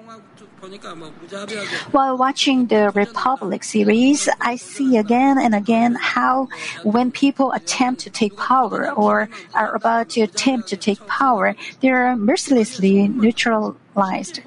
While 1.91 2.17
watching 2.17 2.67
the 2.67 2.91
Republic 2.93 3.63
series, 3.63 4.27
I 4.41 4.55
see 4.57 4.97
again 4.97 5.37
and 5.37 5.55
again 5.55 5.95
how 5.95 6.49
when 6.83 7.11
people 7.11 7.51
attempt 7.53 8.01
to 8.01 8.09
take 8.09 8.35
power 8.35 8.91
or 8.91 9.29
are 9.53 9.73
about 9.75 10.09
to 10.11 10.21
attempt 10.21 10.67
to 10.69 10.77
take 10.77 11.05
power, 11.07 11.55
they 11.81 11.89
are 11.89 12.15
mercilessly 12.15 13.07
neutralized. 13.07 14.41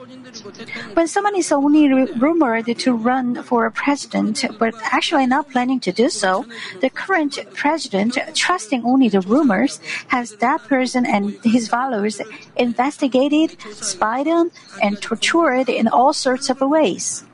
When 0.95 1.09
someone 1.09 1.37
is 1.37 1.53
only 1.53 1.89
rumored 1.89 2.67
to 2.79 2.95
run 2.95 3.43
for 3.43 3.67
a 3.67 3.71
president 3.71 4.45
but 4.59 4.75
actually 4.83 5.27
not 5.27 5.51
planning 5.51 5.81
to 5.81 5.93
do 5.93 6.09
so, 6.09 6.47
the 6.81 6.91
current 6.91 7.39
president, 7.55 8.19
trusting 8.35 8.85
only 8.85 9.09
the 9.09 9.21
rumors, 9.21 9.81
has 10.09 10.37
that 10.37 10.63
person 10.69 11.07
and 11.07 11.39
his 11.45 11.69
followers 11.69 12.21
investigated, 12.57 13.57
spied 13.73 14.29
on, 14.29 14.51
and 14.83 15.01
tortured 15.01 15.69
in 15.69 15.89
all 15.89 16.13
sorts 16.13 16.51
of 16.51 16.61
ways. 16.61 17.25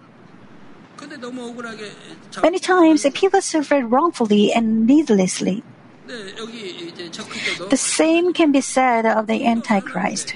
Many 2.43 2.59
times, 2.59 3.07
people 3.15 3.41
suffered 3.41 3.85
wrongfully 3.87 4.53
and 4.53 4.87
needlessly. 4.87 5.63
The 6.09 7.77
same 7.77 8.33
can 8.33 8.51
be 8.51 8.63
said 8.63 9.05
of 9.05 9.27
the 9.27 9.45
Antichrist. 9.45 10.35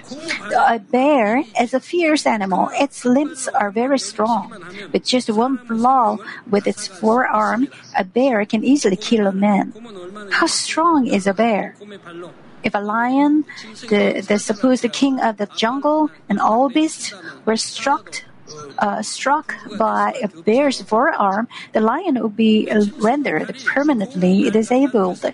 A 0.54 0.78
bear 0.78 1.44
is 1.58 1.72
a 1.72 1.80
fierce 1.80 2.26
animal. 2.26 2.68
Its 2.74 3.06
limbs 3.06 3.48
are 3.48 3.70
very 3.70 3.98
strong. 3.98 4.52
With 4.92 5.04
just 5.04 5.30
one 5.30 5.56
blow 5.66 6.18
with 6.50 6.66
its 6.66 6.86
forearm, 6.86 7.68
a 7.96 8.04
bear 8.04 8.44
can 8.44 8.62
easily 8.62 8.96
kill 8.96 9.26
a 9.26 9.32
man. 9.32 9.72
How 10.30 10.46
strong 10.46 11.06
is 11.06 11.26
a 11.26 11.32
bear? 11.32 11.74
If 12.62 12.74
a 12.74 12.78
lion, 12.78 13.44
the, 13.88 14.24
the 14.28 14.38
supposed 14.38 14.92
king 14.92 15.20
of 15.20 15.38
the 15.38 15.46
jungle, 15.56 16.10
and 16.28 16.38
all 16.38 16.68
beasts 16.68 17.14
were 17.46 17.56
struck 17.56 18.24
uh, 18.78 19.00
struck 19.00 19.54
by 19.78 20.12
a 20.22 20.28
bear's 20.28 20.82
forearm, 20.82 21.48
the 21.72 21.80
lion 21.80 22.20
would 22.22 22.36
be 22.36 22.68
rendered 22.98 23.56
permanently 23.64 24.50
disabled. 24.50 25.24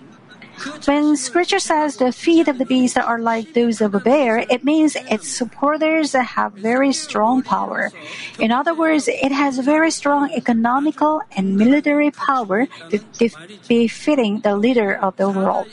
When 0.84 1.16
scripture 1.16 1.58
says 1.58 1.96
the 1.96 2.12
feet 2.12 2.48
of 2.48 2.58
the 2.58 2.66
beast 2.66 2.98
are 2.98 3.18
like 3.18 3.54
those 3.54 3.80
of 3.80 3.94
a 3.94 4.00
bear, 4.00 4.38
it 4.50 4.64
means 4.64 4.96
its 4.96 5.28
supporters 5.28 6.12
have 6.12 6.52
very 6.54 6.92
strong 6.92 7.42
power. 7.42 7.90
In 8.38 8.50
other 8.50 8.74
words, 8.74 9.08
it 9.08 9.32
has 9.32 9.58
very 9.58 9.90
strong 9.90 10.30
economical 10.32 11.22
and 11.36 11.56
military 11.56 12.10
power 12.10 12.66
befitting 13.68 14.40
the 14.40 14.56
leader 14.56 14.96
of 14.96 15.16
the 15.16 15.30
world. 15.30 15.68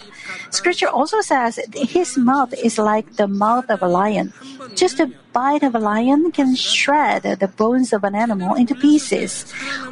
Scripture 0.52 0.90
also 0.90 1.22
says 1.22 1.60
his 1.74 2.18
mouth 2.18 2.54
is 2.54 2.78
like 2.78 3.16
the 3.16 3.28
mouth 3.28 3.70
of 3.70 3.82
a 3.82 3.88
lion. 3.88 4.34
Just 4.76 5.00
a 5.00 5.12
bite 5.36 5.64
of 5.64 5.76
a 5.76 5.80
lion 5.80 6.32
can 6.32 6.56
shred 6.56 7.24
the 7.24 7.52
bones 7.60 7.92
of 7.92 8.06
an 8.06 8.16
animal 8.16 8.56
into 8.56 8.74
pieces. 8.74 9.52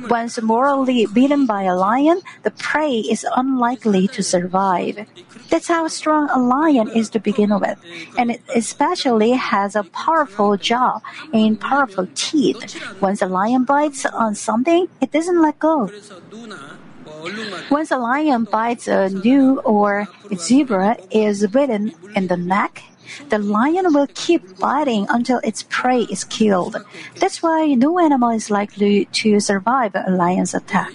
Once 0.09 0.41
morally 0.41 1.05
beaten 1.05 1.45
by 1.45 1.63
a 1.63 1.75
lion, 1.75 2.21
the 2.43 2.51
prey 2.51 3.03
is 3.03 3.27
unlikely 3.35 4.07
to 4.07 4.23
survive. 4.23 5.05
That's 5.51 5.67
how 5.67 5.89
strong 5.89 6.29
a 6.31 6.39
lion 6.39 6.87
is 6.95 7.09
to 7.11 7.19
begin 7.19 7.51
with, 7.59 7.77
and 8.17 8.31
it 8.31 8.41
especially 8.55 9.31
has 9.31 9.75
a 9.75 9.83
powerful 9.83 10.55
jaw 10.55 11.03
and 11.33 11.59
powerful 11.59 12.07
teeth. 12.15 12.79
Once 13.01 13.21
a 13.21 13.27
lion 13.27 13.65
bites 13.65 14.05
on 14.05 14.35
something, 14.35 14.87
it 15.01 15.11
doesn't 15.11 15.41
let 15.41 15.59
go. 15.59 15.91
Once 17.69 17.91
a 17.91 17.97
lion 17.97 18.45
bites 18.45 18.87
a 18.87 19.09
gnu 19.09 19.59
or 19.67 20.07
zebra 20.35 20.95
is 21.11 21.45
bitten 21.47 21.91
in 22.15 22.27
the 22.27 22.37
neck, 22.37 22.83
the 23.29 23.39
lion 23.39 23.93
will 23.93 24.07
keep 24.13 24.59
biting 24.59 25.05
until 25.09 25.39
its 25.43 25.63
prey 25.63 26.01
is 26.03 26.23
killed. 26.23 26.77
That's 27.15 27.41
why 27.41 27.73
no 27.73 27.99
animal 27.99 28.31
is 28.31 28.49
likely 28.49 29.05
to 29.05 29.39
survive 29.39 29.95
a 29.95 30.11
lion's 30.11 30.53
attack. 30.53 30.93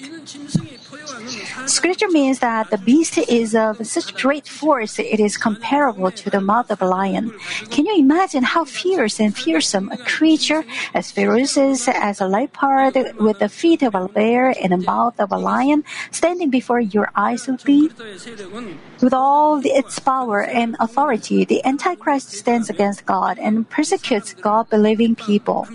Scripture 1.69 2.09
means 2.09 2.39
that 2.39 2.71
the 2.71 2.79
beast 2.79 3.19
is 3.19 3.55
of 3.55 3.87
such 3.87 4.15
great 4.17 4.49
force 4.49 4.99
it 4.99 5.21
is 5.21 5.37
comparable 5.37 6.11
to 6.11 6.31
the 6.31 6.41
mouth 6.41 6.71
of 6.71 6.81
a 6.81 6.87
lion. 6.87 7.31
Can 7.71 7.85
you 7.85 7.95
imagine 7.99 8.43
how 8.43 8.65
fierce 8.65 9.21
and 9.21 9.37
fearsome 9.37 9.91
a 9.93 9.99
creature 9.99 10.65
as 10.95 11.13
ferocious 11.13 11.87
as 11.87 12.21
a 12.21 12.27
leopard 12.27 12.95
with 13.21 13.39
the 13.41 13.51
feet 13.51 13.83
of 13.83 13.95
a 13.95 14.09
bear 14.09 14.55
and 14.63 14.73
the 14.73 14.79
mouth 14.79 15.21
of 15.21 15.31
a 15.31 15.37
lion 15.37 15.85
standing 16.11 16.49
before 16.49 16.81
your 16.81 17.11
eyes 17.15 17.47
would 17.47 17.63
be? 17.65 17.91
With 19.03 19.13
all 19.13 19.61
its 19.63 19.99
power 19.99 20.43
and 20.43 20.75
authority, 20.81 21.45
the 21.45 21.63
Antichrist 21.67 22.31
stands 22.33 22.71
against 22.71 23.05
God 23.05 23.39
and 23.39 23.69
persecutes 23.69 24.33
God 24.33 24.71
believing 24.71 25.15
people. 25.15 25.69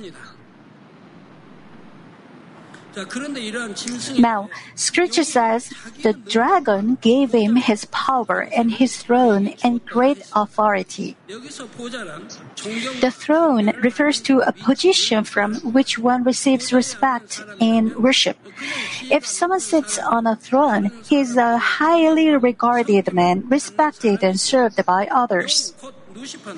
Now, 4.20 4.50
scripture 4.76 5.24
says 5.24 5.74
the 6.04 6.14
dragon 6.14 6.98
gave 7.02 7.34
him 7.34 7.56
his 7.56 7.86
power 7.86 8.48
and 8.56 8.72
his 8.72 8.98
throne 9.02 9.56
and 9.64 9.84
great 9.86 10.22
authority. 10.36 11.18
The 11.28 13.12
throne 13.12 13.72
refers 13.82 14.22
to 14.22 14.42
a 14.42 14.52
position 14.52 15.24
from 15.24 15.56
which 15.74 15.98
one 15.98 16.24
receives 16.24 16.72
respect 16.72 17.42
and 17.60 17.96
worship. 17.96 18.38
If 19.10 19.26
someone 19.26 19.60
sits 19.60 19.98
on 19.98 20.28
a 20.28 20.36
throne, 20.36 20.92
he 21.10 21.20
is 21.20 21.36
a 21.36 21.58
highly 21.58 22.30
regarded 22.30 23.14
man, 23.14 23.50
respected 23.50 24.24
and 24.24 24.40
served 24.40 24.86
by 24.86 25.08
others. 25.08 25.74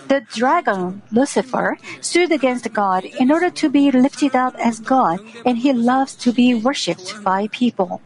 The 0.07 0.25
dragon, 0.33 1.01
Lucifer, 1.11 1.77
stood 2.01 2.31
against 2.31 2.71
God 2.73 3.05
in 3.05 3.31
order 3.31 3.49
to 3.49 3.69
be 3.69 3.91
lifted 3.91 4.35
up 4.35 4.55
as 4.55 4.79
God, 4.79 5.19
and 5.45 5.57
he 5.57 5.73
loves 5.73 6.15
to 6.17 6.31
be 6.31 6.53
worshipped 6.53 7.23
by 7.23 7.47
people. 7.51 8.01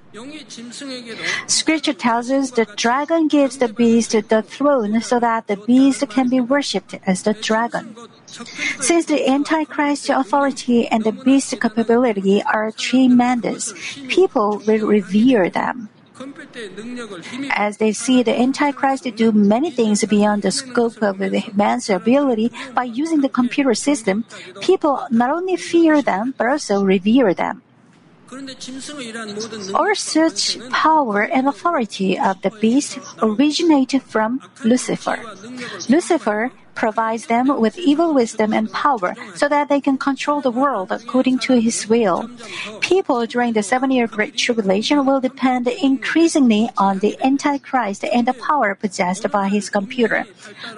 Scripture 1.47 1.93
tells 1.93 2.31
us 2.31 2.51
the 2.51 2.65
dragon 2.75 3.27
gives 3.27 3.57
the 3.57 3.67
beast 3.67 4.11
the 4.11 4.41
throne 4.41 5.01
so 5.01 5.19
that 5.19 5.47
the 5.47 5.57
beast 5.57 6.07
can 6.09 6.29
be 6.29 6.39
worshipped 6.39 6.95
as 7.05 7.23
the 7.23 7.33
dragon. 7.33 7.95
Since 8.79 9.05
the 9.05 9.29
antichrist 9.29 10.09
authority 10.09 10.87
and 10.87 11.03
the 11.03 11.11
beast 11.11 11.53
capability 11.59 12.41
are 12.41 12.71
tremendous, 12.71 13.73
people 14.07 14.61
will 14.65 14.87
revere 14.87 15.49
them. 15.49 15.89
As 17.51 17.77
they 17.77 17.93
see 17.93 18.23
the 18.23 18.38
Antichrist 18.38 19.03
do 19.15 19.31
many 19.31 19.71
things 19.71 20.03
beyond 20.05 20.43
the 20.43 20.51
scope 20.51 21.01
of 21.01 21.19
man's 21.55 21.89
ability 21.89 22.51
by 22.73 22.83
using 22.83 23.21
the 23.21 23.29
computer 23.29 23.73
system, 23.73 24.25
people 24.61 25.07
not 25.11 25.29
only 25.29 25.55
fear 25.55 26.01
them 26.01 26.33
but 26.38 26.47
also 26.47 26.83
revere 26.83 27.33
them. 27.33 27.61
All 29.73 29.95
such 29.95 30.59
power 30.69 31.23
and 31.23 31.47
authority 31.47 32.19
of 32.19 32.41
the 32.43 32.51
beast 32.51 32.99
originated 33.21 34.03
from 34.03 34.41
Lucifer. 34.63 35.17
Lucifer 35.89 36.51
provides 36.79 37.27
them 37.27 37.59
with 37.59 37.77
evil 37.77 38.13
wisdom 38.13 38.53
and 38.53 38.71
power 38.71 39.13
so 39.36 39.50
that 39.50 39.67
they 39.67 39.81
can 39.81 39.98
control 39.98 40.39
the 40.39 40.50
world 40.50 40.89
according 40.93 41.38
to 41.38 41.59
his 41.59 41.89
will. 41.89 42.31
People 42.79 43.25
during 43.25 43.51
the 43.51 43.62
seven 43.62 43.91
year 43.91 44.07
Great 44.07 44.38
Tribulation 44.38 45.05
will 45.05 45.19
depend 45.19 45.67
increasingly 45.67 46.69
on 46.77 47.00
the 47.00 47.19
Antichrist 47.21 48.05
and 48.05 48.25
the 48.25 48.33
power 48.33 48.75
possessed 48.75 49.29
by 49.29 49.50
his 49.50 49.69
computer. 49.69 50.25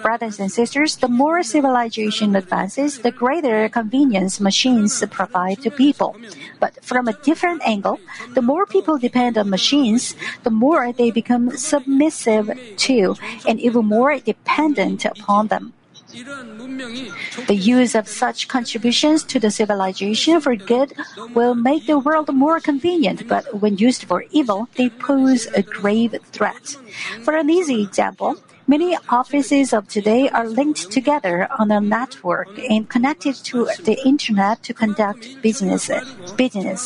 Brothers 0.02 0.40
and 0.40 0.52
sisters, 0.52 0.98
the 0.98 1.08
more 1.08 1.44
civilization 1.44 2.36
advances, 2.36 2.98
the 3.06 3.12
greater 3.12 3.70
convenience 3.70 4.40
machines 4.40 5.04
provide 5.12 5.62
to 5.62 5.70
people. 5.70 6.18
But 6.60 6.84
from 6.84 7.08
a 7.08 7.18
different 7.22 7.62
angle, 7.64 8.00
the 8.34 8.42
more 8.42 8.66
people 8.66 8.98
depend 8.98 9.38
on 9.38 9.52
machines, 9.52 10.16
the 10.42 10.50
more 10.50 10.92
they 10.92 11.12
become 11.12 11.56
submissive 11.58 12.50
to 12.88 13.16
and 13.48 13.60
even 13.60 13.86
more 13.86 14.18
dependent 14.18 15.06
upon 15.06 15.46
them. 15.54 15.74
The 16.12 17.56
use 17.56 17.96
of 17.96 18.08
such 18.08 18.48
contributions 18.48 19.24
to 19.24 19.40
the 19.40 19.52
civilization 19.52 20.42
for 20.42 20.56
good 20.56 20.94
will 21.34 21.56
make 21.56 21.86
the 21.88 22.00
world 22.00 22.34
more 22.34 22.60
convenient, 22.60 23.28
but 23.28 23.62
when 23.62 23.78
used 23.78 24.04
for 24.04 24.26
evil, 24.32 24.68
they 24.76 24.90
pose 24.90 25.48
a 25.56 25.64
grave 25.64 26.16
threat. 26.32 26.78
For 27.24 27.36
an 27.36 27.50
easy 27.50 27.82
example, 27.82 28.38
many 28.72 28.98
offices 29.10 29.74
of 29.74 29.86
today 29.90 30.30
are 30.30 30.48
linked 30.48 30.90
together 30.90 31.36
on 31.60 31.68
a 31.72 31.82
network 31.82 32.48
and 32.74 32.88
connected 32.88 33.36
to 33.50 33.58
the 33.88 33.98
internet 34.12 34.64
to 34.64 34.72
conduct 34.74 35.22
business. 35.42 35.92
business. 36.38 36.80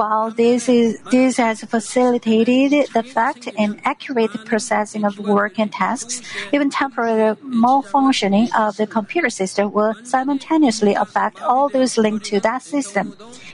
While 0.00 0.30
this 0.42 0.62
is 0.78 0.88
this 1.14 1.36
has 1.36 1.58
facilitated 1.74 2.72
the 2.96 3.04
fact 3.16 3.42
and 3.62 3.70
accurate 3.92 4.34
processing 4.50 5.04
of 5.04 5.12
work 5.18 5.54
and 5.62 5.70
tasks, 5.70 6.16
even 6.54 6.70
temporary 6.70 7.36
malfunctioning 7.64 8.48
of 8.64 8.70
the 8.80 8.86
computer 8.98 9.32
system 9.40 9.64
will 9.76 9.92
simultaneously 10.14 10.94
affect 11.04 11.36
all 11.50 11.68
those 11.68 11.92
linked 12.04 12.24
to 12.32 12.40
that 12.48 12.62
system. 12.74 13.06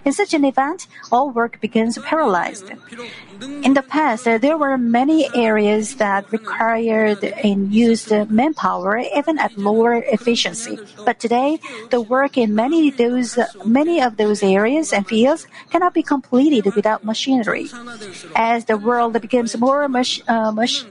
In 0.07 0.13
such 0.21 0.33
an 0.39 0.45
event, 0.53 0.81
all 1.13 1.27
work 1.41 1.55
becomes 1.67 1.99
paralyzed. 2.11 2.67
In 3.41 3.75
the 3.75 3.83
past, 3.83 4.25
there 4.25 4.59
were 4.59 4.77
many 4.77 5.29
areas 5.35 5.97
that 5.97 6.31
required 6.33 7.25
and 7.25 7.73
used 7.73 8.11
manpower 8.31 8.99
even 8.99 9.39
at 9.39 9.57
lower 9.57 10.03
efficiency. 10.13 10.79
But 11.05 11.19
today, 11.19 11.59
the 11.91 12.01
work 12.01 12.37
in 12.37 12.55
many 12.55 12.91
those 12.91 13.39
many 13.65 14.03
of 14.03 14.17
those 14.17 14.43
areas 14.43 14.93
and 14.93 15.07
fields 15.07 15.47
cannot 15.71 15.95
be 15.95 16.03
completed 16.03 16.75
without 16.75 17.05
machinery. 17.05 17.71
As 18.37 18.67
the 18.67 18.77
world 18.77 19.15
becomes 19.21 19.57
more 19.57 19.89
mach, 19.89 20.21
uh, 20.29 20.53
mach, 20.53 20.85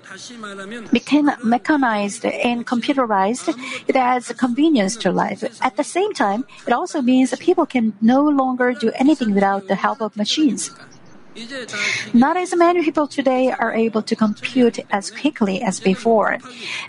became 0.92 1.30
mechanized 1.44 2.26
and 2.26 2.66
computerized, 2.66 3.54
it 3.88 3.96
adds 3.96 4.32
convenience 4.34 4.96
to 4.98 5.12
life. 5.12 5.44
At 5.62 5.78
the 5.78 5.84
same 5.84 6.14
time, 6.14 6.46
it 6.66 6.74
also 6.74 7.01
means 7.01 7.30
that 7.32 7.40
people 7.40 7.66
can 7.66 7.94
no 8.01 8.24
longer 8.24 8.74
do 8.74 8.92
anything 8.96 9.34
without 9.34 9.68
the 9.68 9.75
help 9.75 10.01
of 10.01 10.16
machines. 10.18 10.72
Not 12.13 12.35
as 12.35 12.53
many 12.55 12.83
people 12.83 13.07
today 13.07 13.51
are 13.51 13.74
able 13.74 14.01
to 14.01 14.15
compute 14.15 14.79
as 14.91 15.09
quickly 15.11 15.61
as 15.61 15.79
before. 15.79 16.39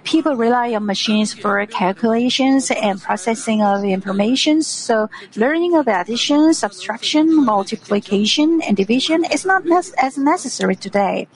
People 0.02 0.34
rely 0.34 0.74
on 0.74 0.84
machines 0.84 1.32
for 1.32 1.64
calculations 1.66 2.70
and 2.70 3.00
processing 3.00 3.62
of 3.62 3.84
information, 3.84 4.62
so 4.62 5.08
learning 5.36 5.76
of 5.76 5.86
addition, 5.86 6.52
subtraction, 6.54 7.34
multiplication, 7.36 8.60
and 8.62 8.76
division 8.76 9.24
is 9.24 9.44
not 9.44 9.62
as 9.98 10.18
necessary 10.18 10.74
today. 10.74 11.28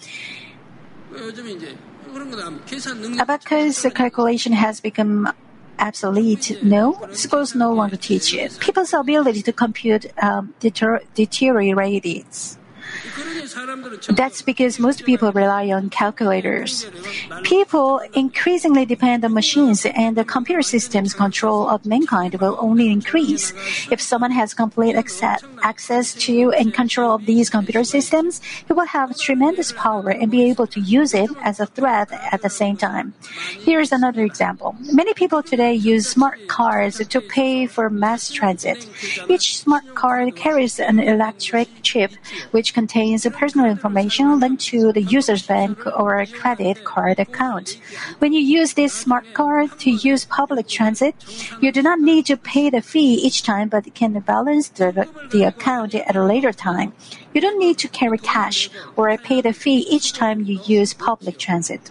Abacus 3.19 3.87
calculation 3.95 4.53
has 4.53 4.81
become 4.81 5.33
obsolete. 5.79 6.59
No, 6.63 7.09
schools 7.13 7.55
no 7.55 7.73
longer 7.73 7.97
teach 7.97 8.35
it. 8.35 8.59
People's 8.59 8.93
ability 8.93 9.43
to 9.43 9.53
compute 9.53 10.07
um, 10.23 10.55
deter- 10.59 11.03
deteriorates. 11.15 12.59
That's 14.09 14.43
because 14.43 14.79
most 14.79 15.05
people 15.05 15.33
rely 15.33 15.71
on 15.71 15.91
calculators. 15.91 16.87
People 17.43 18.01
increasingly 18.15 18.85
depend 18.85 19.25
on 19.25 19.33
machines, 19.33 19.87
and 19.87 20.17
the 20.17 20.25
computer 20.25 20.63
system's 20.63 21.15
control 21.15 21.69
of 21.69 21.87
mankind 21.87 22.35
will 22.41 22.57
only 22.59 22.91
increase. 22.91 23.53
If 23.91 24.01
someone 24.01 24.33
has 24.33 24.55
complete 24.55 24.97
access, 24.97 25.43
access 25.63 26.15
to 26.27 26.53
and 26.53 26.73
control 26.75 27.15
of 27.15 27.27
these 27.27 27.51
computer 27.51 27.85
systems, 27.85 28.41
he 28.67 28.73
will 28.73 28.87
have 28.87 29.17
tremendous 29.19 29.73
power 29.73 30.11
and 30.11 30.31
be 30.31 30.49
able 30.51 30.67
to 30.69 30.81
use 30.81 31.15
it 31.15 31.31
as 31.43 31.61
a 31.61 31.67
threat 31.67 32.11
at 32.33 32.43
the 32.43 32.51
same 32.51 32.77
time. 32.77 33.15
Here's 33.61 33.93
another 33.93 34.25
example. 34.25 34.75
Many 34.93 35.15
people 35.15 35.43
today 35.43 35.75
use 35.75 36.09
smart 36.09 36.49
cars 36.49 36.99
to 36.99 37.21
pay 37.21 37.67
for 37.67 37.91
mass 37.91 38.31
transit. 38.31 38.89
Each 39.29 39.59
smart 39.59 39.95
car 39.95 40.31
carries 40.31 40.81
an 40.81 40.99
electric 40.99 41.69
chip, 41.83 42.13
which 42.51 42.75
contains 42.75 42.96
personal 42.97 43.67
information 43.67 44.41
linked 44.41 44.63
to 44.63 44.91
the 44.91 45.03
user's 45.03 45.47
bank 45.47 45.87
or 45.87 46.25
credit 46.27 46.83
card 46.83 47.19
account. 47.19 47.79
When 48.21 48.33
you 48.33 48.41
use 48.41 48.73
this 48.73 48.95
smart 48.95 49.35
card 49.35 49.79
to 49.81 49.91
use 49.91 50.25
public 50.25 50.67
transit, 50.67 51.15
you 51.61 51.73
do 51.73 51.83
not 51.83 52.01
need 52.01 52.25
to 52.27 52.39
pay 52.39 52.71
the 52.71 52.81
fee 52.81 53.15
each 53.15 53.43
time 53.43 53.69
but 53.69 53.95
can 53.95 54.19
balance 54.21 54.71
the, 54.71 55.07
the 55.31 55.45
account 55.45 55.95
at 55.95 56.17
a 56.17 56.25
later 56.25 56.53
time. 56.53 56.95
You 57.35 57.43
don't 57.43 57.59
need 57.59 57.77
to 57.79 57.89
carry 57.89 58.17
cash 58.17 58.71
or 58.97 59.15
pay 59.19 59.43
the 59.43 59.53
fee 59.53 59.87
each 59.91 60.15
time 60.15 60.45
you 60.45 60.59
use 60.65 60.95
public 60.95 61.39
transit. 61.39 61.91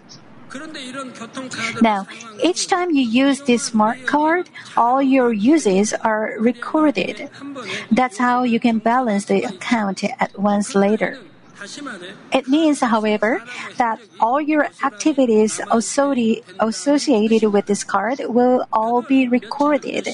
Now, 1.82 2.08
each 2.44 2.68
time 2.68 2.92
you 2.92 3.04
use 3.04 3.42
this 3.42 3.64
smart 3.66 4.06
card, 4.06 4.50
all 4.78 5.02
your 5.02 5.34
uses 5.34 5.94
are 5.94 6.36
recorded. 6.40 7.30
That's 7.92 8.18
how 8.18 8.44
you 8.44 8.60
can 8.60 8.80
balance 8.80 9.26
the 9.26 9.44
account 9.44 10.04
at 10.04 10.38
once 10.40 10.76
later. 10.76 11.20
It 12.32 12.48
means, 12.48 12.82
however, 12.82 13.42
that 13.78 14.00
all 14.20 14.40
your 14.42 14.70
activities 14.84 15.60
associated 15.72 17.44
with 17.52 17.66
this 17.66 17.84
card 17.84 18.20
will 18.28 18.68
all 18.72 19.02
be 19.02 19.28
recorded. 19.28 20.10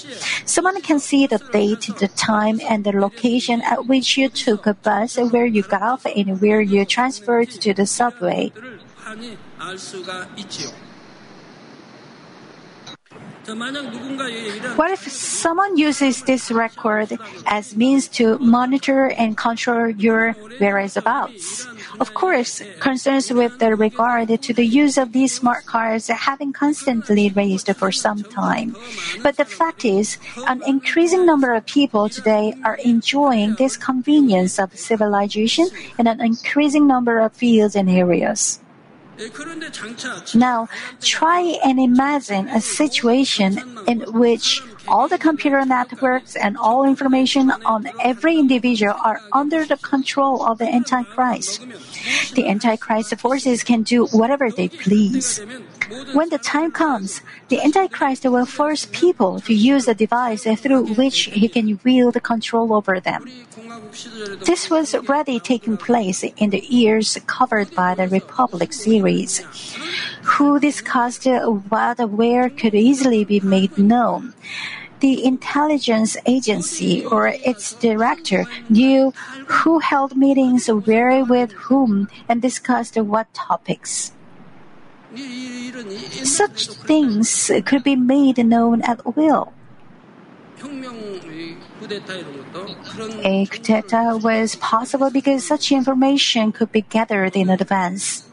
Someone 0.45 0.79
can 0.81 0.99
see 0.99 1.27
the 1.27 1.39
date, 1.51 1.89
the 1.99 2.07
time, 2.07 2.61
and 2.69 2.83
the 2.83 2.93
location 2.93 3.61
at 3.61 3.87
which 3.87 4.17
you 4.17 4.29
took 4.29 4.65
a 4.65 4.75
bus, 4.75 5.17
where 5.17 5.45
you 5.45 5.63
got 5.63 5.81
off, 5.81 6.05
and 6.05 6.39
where 6.39 6.61
you 6.61 6.85
transferred 6.85 7.49
to 7.49 7.73
the 7.73 7.85
subway. 7.85 8.53
What 14.75 14.91
if 14.91 15.07
someone 15.11 15.77
uses 15.77 16.23
this 16.23 16.49
record 16.51 17.17
as 17.45 17.75
means 17.77 18.07
to 18.17 18.39
monitor 18.39 19.11
and 19.11 19.37
control 19.37 19.89
your 19.89 20.33
whereabouts? 20.59 21.67
Of 21.99 22.13
course, 22.15 22.63
concerns 22.79 23.31
with 23.31 23.59
the 23.59 23.75
regard 23.75 24.29
to 24.41 24.53
the 24.53 24.65
use 24.65 24.97
of 24.97 25.11
these 25.11 25.33
smart 25.33 25.65
cards 25.65 26.07
have 26.07 26.39
been 26.39 26.53
constantly 26.53 27.29
raised 27.29 27.69
for 27.75 27.91
some 27.91 28.23
time. 28.23 28.75
But 29.21 29.37
the 29.37 29.45
fact 29.45 29.85
is, 29.85 30.17
an 30.47 30.63
increasing 30.65 31.25
number 31.25 31.53
of 31.53 31.67
people 31.67 32.09
today 32.09 32.55
are 32.63 32.77
enjoying 32.83 33.55
this 33.55 33.77
convenience 33.77 34.57
of 34.57 34.75
civilization 34.75 35.67
in 35.99 36.07
an 36.07 36.19
increasing 36.19 36.87
number 36.87 37.19
of 37.19 37.33
fields 37.33 37.75
and 37.75 37.89
areas. 37.89 38.59
Now, 40.35 40.67
try 41.01 41.41
and 41.63 41.79
imagine 41.79 42.47
a 42.47 42.61
situation 42.61 43.59
in 43.87 44.01
which 44.13 44.61
all 44.87 45.07
the 45.07 45.17
computer 45.17 45.63
networks 45.65 46.35
and 46.35 46.57
all 46.57 46.83
information 46.83 47.51
on 47.65 47.89
every 48.01 48.37
individual 48.37 48.95
are 49.03 49.21
under 49.31 49.65
the 49.65 49.77
control 49.77 50.43
of 50.43 50.57
the 50.57 50.67
Antichrist. 50.67 51.61
The 52.35 52.47
Antichrist 52.47 53.15
forces 53.19 53.63
can 53.63 53.83
do 53.83 54.07
whatever 54.07 54.49
they 54.49 54.69
please. 54.69 55.39
When 56.13 56.29
the 56.29 56.37
time 56.37 56.71
comes, 56.71 57.21
the 57.49 57.61
Antichrist 57.61 58.23
will 58.23 58.45
force 58.45 58.87
people 58.91 59.39
to 59.41 59.53
use 59.53 59.87
a 59.87 59.93
device 59.93 60.43
through 60.43 60.93
which 60.95 61.25
he 61.25 61.47
can 61.47 61.79
wield 61.83 62.21
control 62.23 62.73
over 62.73 62.99
them. 62.99 63.25
This 64.45 64.69
was 64.69 64.95
already 64.95 65.39
taking 65.39 65.75
place 65.75 66.23
in 66.23 66.49
the 66.49 66.63
years 66.63 67.17
covered 67.27 67.75
by 67.75 67.95
the 67.95 68.07
Republic 68.07 68.71
series, 68.71 69.43
who 70.23 70.59
discussed 70.59 71.25
what 71.25 71.99
where 72.09 72.49
could 72.49 72.73
easily 72.73 73.25
be 73.25 73.39
made 73.41 73.77
known. 73.77 74.33
The 75.01 75.25
intelligence 75.25 76.15
agency 76.25 77.03
or 77.03 77.27
its 77.27 77.73
director 77.73 78.45
knew 78.69 79.11
who 79.47 79.79
held 79.79 80.15
meetings 80.15 80.67
where 80.67 81.25
with 81.25 81.51
whom 81.67 82.07
and 82.29 82.41
discussed 82.41 82.95
what 82.95 83.33
topics. 83.33 84.13
Such 86.23 86.67
things 86.87 87.51
could 87.65 87.83
be 87.83 87.95
made 87.95 88.37
known 88.45 88.81
at 88.83 89.15
will. 89.17 89.51
A 90.63 90.67
coup 93.47 93.63
d'etat 93.63 94.17
was 94.21 94.55
possible 94.57 95.09
because 95.09 95.43
such 95.43 95.71
information 95.71 96.51
could 96.51 96.71
be 96.71 96.81
gathered 96.81 97.35
in 97.35 97.49
advance. 97.49 98.29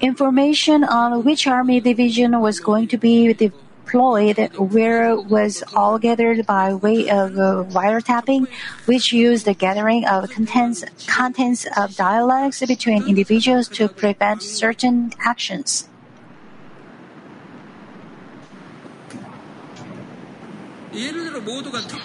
Information 0.00 0.82
on 0.84 1.22
which 1.22 1.46
army 1.46 1.80
division 1.80 2.40
was 2.40 2.58
going 2.58 2.88
to 2.88 2.96
be 2.96 3.34
deployed 3.34 4.38
where 4.56 5.14
was 5.20 5.62
all 5.74 5.98
gathered 5.98 6.46
by 6.46 6.72
way 6.72 7.10
of 7.10 7.32
wiretapping, 7.76 8.48
which 8.86 9.12
used 9.12 9.44
the 9.44 9.52
gathering 9.52 10.06
of 10.06 10.30
contents, 10.30 10.84
contents 11.06 11.66
of 11.76 11.94
dialogues 11.96 12.64
between 12.66 13.06
individuals 13.06 13.68
to 13.68 13.88
prevent 13.88 14.42
certain 14.42 15.12
actions. 15.20 15.86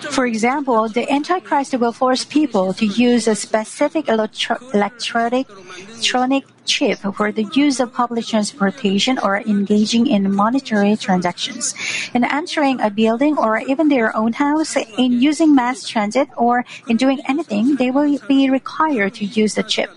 For 0.10 0.26
example, 0.26 0.90
the 0.90 1.06
Antichrist 1.12 1.78
will 1.78 1.92
force 1.92 2.26
people 2.26 2.74
to 2.74 2.88
use 2.88 3.28
a 3.28 3.36
specific 3.36 4.10
electro- 4.10 4.58
electronic, 4.74 5.46
electronic 5.50 6.46
chip 6.66 6.98
for 6.98 7.32
the 7.32 7.46
use 7.54 7.80
of 7.80 7.94
public 7.94 8.26
transportation 8.26 9.20
or 9.20 9.42
engaging 9.42 10.08
in 10.08 10.34
monetary 10.34 10.96
transactions. 10.98 11.76
In 12.16 12.24
entering 12.24 12.82
a 12.82 12.90
building 12.90 13.38
or 13.38 13.60
even 13.60 13.90
their 13.90 14.16
own 14.16 14.34
house, 14.34 14.76
in 14.76 15.22
using 15.22 15.54
mass 15.54 15.88
transit 15.88 16.30
or 16.36 16.66
in 16.88 16.98
doing 16.98 17.22
anything, 17.30 17.76
they 17.76 17.92
will 17.92 18.18
be 18.28 18.50
required 18.50 19.14
to 19.22 19.26
use 19.26 19.54
the 19.54 19.64
chip. 19.64 19.92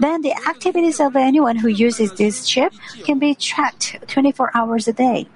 Then 0.00 0.22
the 0.22 0.32
activities 0.48 1.00
of 1.00 1.16
anyone 1.16 1.56
who 1.56 1.68
uses 1.68 2.12
this 2.12 2.48
chip 2.48 2.72
can 3.04 3.18
be 3.18 3.34
tracked 3.34 3.96
24 4.08 4.52
hours 4.56 4.88
a 4.88 4.94
day. 4.94 5.28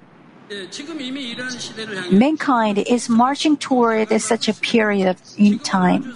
Mankind 2.11 2.77
is 2.79 3.09
marching 3.09 3.57
toward 3.57 4.09
such 4.21 4.47
a 4.47 4.53
period 4.53 5.17
in 5.37 5.59
time. 5.59 6.15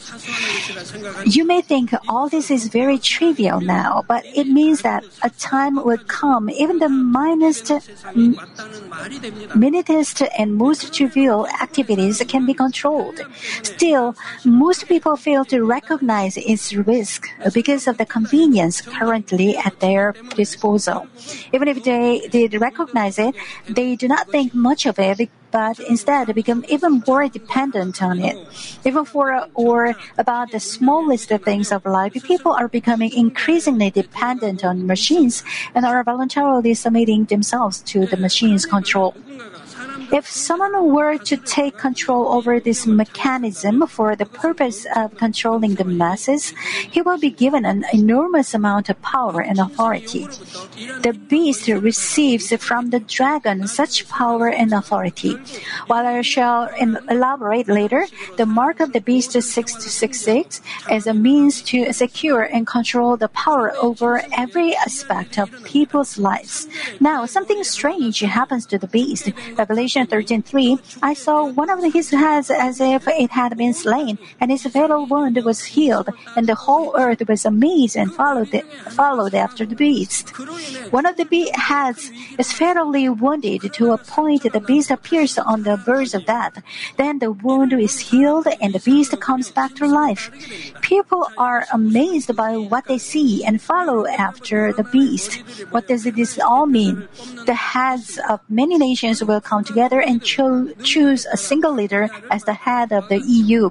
You 1.25 1.45
may 1.45 1.61
think 1.61 1.91
all 2.07 2.29
this 2.29 2.51
is 2.51 2.67
very 2.67 2.97
trivial 2.97 3.61
now, 3.61 4.03
but 4.07 4.25
it 4.25 4.47
means 4.47 4.81
that 4.81 5.03
a 5.23 5.29
time 5.31 5.75
will 5.75 5.97
come, 6.07 6.49
even 6.49 6.79
the 6.79 6.89
minutest, 6.89 7.71
minutest 9.55 10.21
and 10.37 10.55
most 10.55 10.93
trivial 10.93 11.47
activities 11.47 12.21
can 12.27 12.45
be 12.45 12.53
controlled. 12.53 13.19
Still, 13.63 14.15
most 14.45 14.87
people 14.87 15.15
fail 15.15 15.45
to 15.45 15.63
recognize 15.63 16.37
its 16.37 16.73
risk 16.73 17.27
because 17.53 17.87
of 17.87 17.97
the 17.97 18.05
convenience 18.05 18.81
currently 18.81 19.57
at 19.57 19.79
their 19.79 20.13
disposal. 20.35 21.07
Even 21.53 21.67
if 21.67 21.83
they 21.83 22.27
did 22.29 22.53
recognize 22.59 23.19
it, 23.19 23.35
they 23.67 23.95
do 23.95 24.07
not 24.07 24.26
think 24.31 24.53
much 24.53 24.85
of 24.85 24.99
it, 24.99 25.29
but 25.51 25.79
instead 25.79 26.33
become 26.35 26.65
even 26.67 27.03
more 27.07 27.27
dependent 27.27 28.01
on 28.01 28.19
it. 28.19 28.37
Even 28.85 29.05
for 29.05 29.47
or 29.53 29.95
about 30.17 30.51
the 30.51 30.59
smallest 30.59 31.29
things 31.29 31.71
of 31.71 31.85
life, 31.85 32.13
people 32.23 32.51
are 32.51 32.67
becoming 32.67 33.11
increasingly 33.13 33.89
dependent 33.89 34.63
on 34.63 34.85
machines 34.85 35.43
and 35.73 35.85
are 35.85 36.03
voluntarily 36.03 36.73
submitting 36.73 37.25
themselves 37.25 37.81
to 37.81 38.05
the 38.05 38.17
machine's 38.17 38.65
control. 38.65 39.15
If 40.11 40.29
someone 40.29 40.93
were 40.93 41.17
to 41.17 41.37
take 41.37 41.77
control 41.77 42.29
over 42.29 42.59
this 42.59 42.87
mechanism 42.87 43.85
for 43.87 44.15
the 44.15 44.25
purpose 44.25 44.85
of 44.95 45.15
controlling 45.17 45.75
the 45.75 45.83
masses, 45.83 46.53
he 46.91 47.01
will 47.01 47.17
be 47.17 47.29
given 47.29 47.65
an 47.65 47.83
enormous 47.91 48.53
amount 48.53 48.89
of 48.89 49.01
power 49.01 49.41
and 49.41 49.59
authority. 49.59 50.27
The 51.01 51.17
beast 51.27 51.67
receives 51.67 52.53
from 52.63 52.91
the 52.91 52.99
dragon 53.01 53.67
such 53.67 54.07
power 54.07 54.47
and 54.47 54.71
authority. 54.73 55.35
While 55.87 56.05
I 56.05 56.21
shall 56.21 56.69
elaborate 57.09 57.67
later, 57.67 58.07
the 58.37 58.45
mark 58.45 58.79
of 58.79 58.93
the 58.93 59.01
beast 59.01 59.31
666 59.31 60.61
is 60.91 61.07
a 61.07 61.13
means 61.13 61.61
to 61.63 61.91
secure 61.91 62.43
and 62.43 62.65
control 62.65 63.17
the 63.17 63.29
power 63.29 63.75
over 63.75 64.23
every 64.31 64.75
aspect 64.75 65.37
of 65.37 65.51
people's 65.63 66.17
lives. 66.17 66.67
Now, 66.99 67.25
something 67.25 67.63
strange 67.63 68.19
happens 68.19 68.65
to 68.67 68.77
the 68.77 68.87
beast. 68.87 69.31
Revelation 69.57 69.96
13:3, 70.05 70.77
I 71.01 71.13
saw 71.13 71.45
one 71.45 71.69
of 71.69 71.81
his 71.93 72.11
heads 72.11 72.51
as 72.51 72.79
if 72.79 73.07
it 73.07 73.31
had 73.31 73.57
been 73.57 73.73
slain, 73.73 74.17
and 74.39 74.51
his 74.51 74.63
fatal 74.63 75.05
wound 75.05 75.37
was 75.43 75.63
healed, 75.63 76.09
and 76.35 76.45
the 76.45 76.55
whole 76.55 76.93
earth 76.95 77.23
was 77.27 77.45
amazed 77.45 77.95
and 77.95 78.13
followed 78.13 78.53
followed 78.91 79.33
after 79.33 79.65
the 79.65 79.75
beast. 79.75 80.29
One 80.91 81.05
of 81.05 81.17
the 81.17 81.25
be- 81.25 81.51
heads 81.55 82.11
is 82.37 82.51
fatally 82.51 83.09
wounded 83.09 83.73
to 83.73 83.91
a 83.91 83.97
point 83.97 84.43
the 84.43 84.59
beast 84.59 84.91
appears 84.91 85.37
on 85.37 85.63
the 85.63 85.77
verge 85.77 86.13
of 86.13 86.25
death. 86.25 86.61
Then 86.97 87.19
the 87.19 87.31
wound 87.31 87.73
is 87.73 87.99
healed, 87.99 88.47
and 88.61 88.73
the 88.73 88.83
beast 88.83 89.17
comes 89.19 89.49
back 89.51 89.73
to 89.75 89.87
life. 89.87 90.29
People 90.81 91.27
are 91.37 91.65
amazed 91.71 92.35
by 92.35 92.57
what 92.57 92.85
they 92.85 92.97
see 92.97 93.43
and 93.43 93.61
follow 93.61 94.05
after 94.05 94.73
the 94.73 94.83
beast. 94.83 95.41
What 95.71 95.87
does 95.87 96.03
this 96.03 96.39
all 96.39 96.65
mean? 96.65 97.07
The 97.45 97.53
heads 97.53 98.19
of 98.29 98.41
many 98.49 98.77
nations 98.77 99.23
will 99.23 99.41
come 99.41 99.63
together 99.63 99.86
and 99.95 100.21
cho- 100.23 100.73
choose 100.83 101.25
a 101.25 101.37
single 101.37 101.73
leader 101.73 102.09
as 102.29 102.43
the 102.43 102.53
head 102.53 102.91
of 102.91 103.07
the 103.09 103.19
EU. 103.19 103.69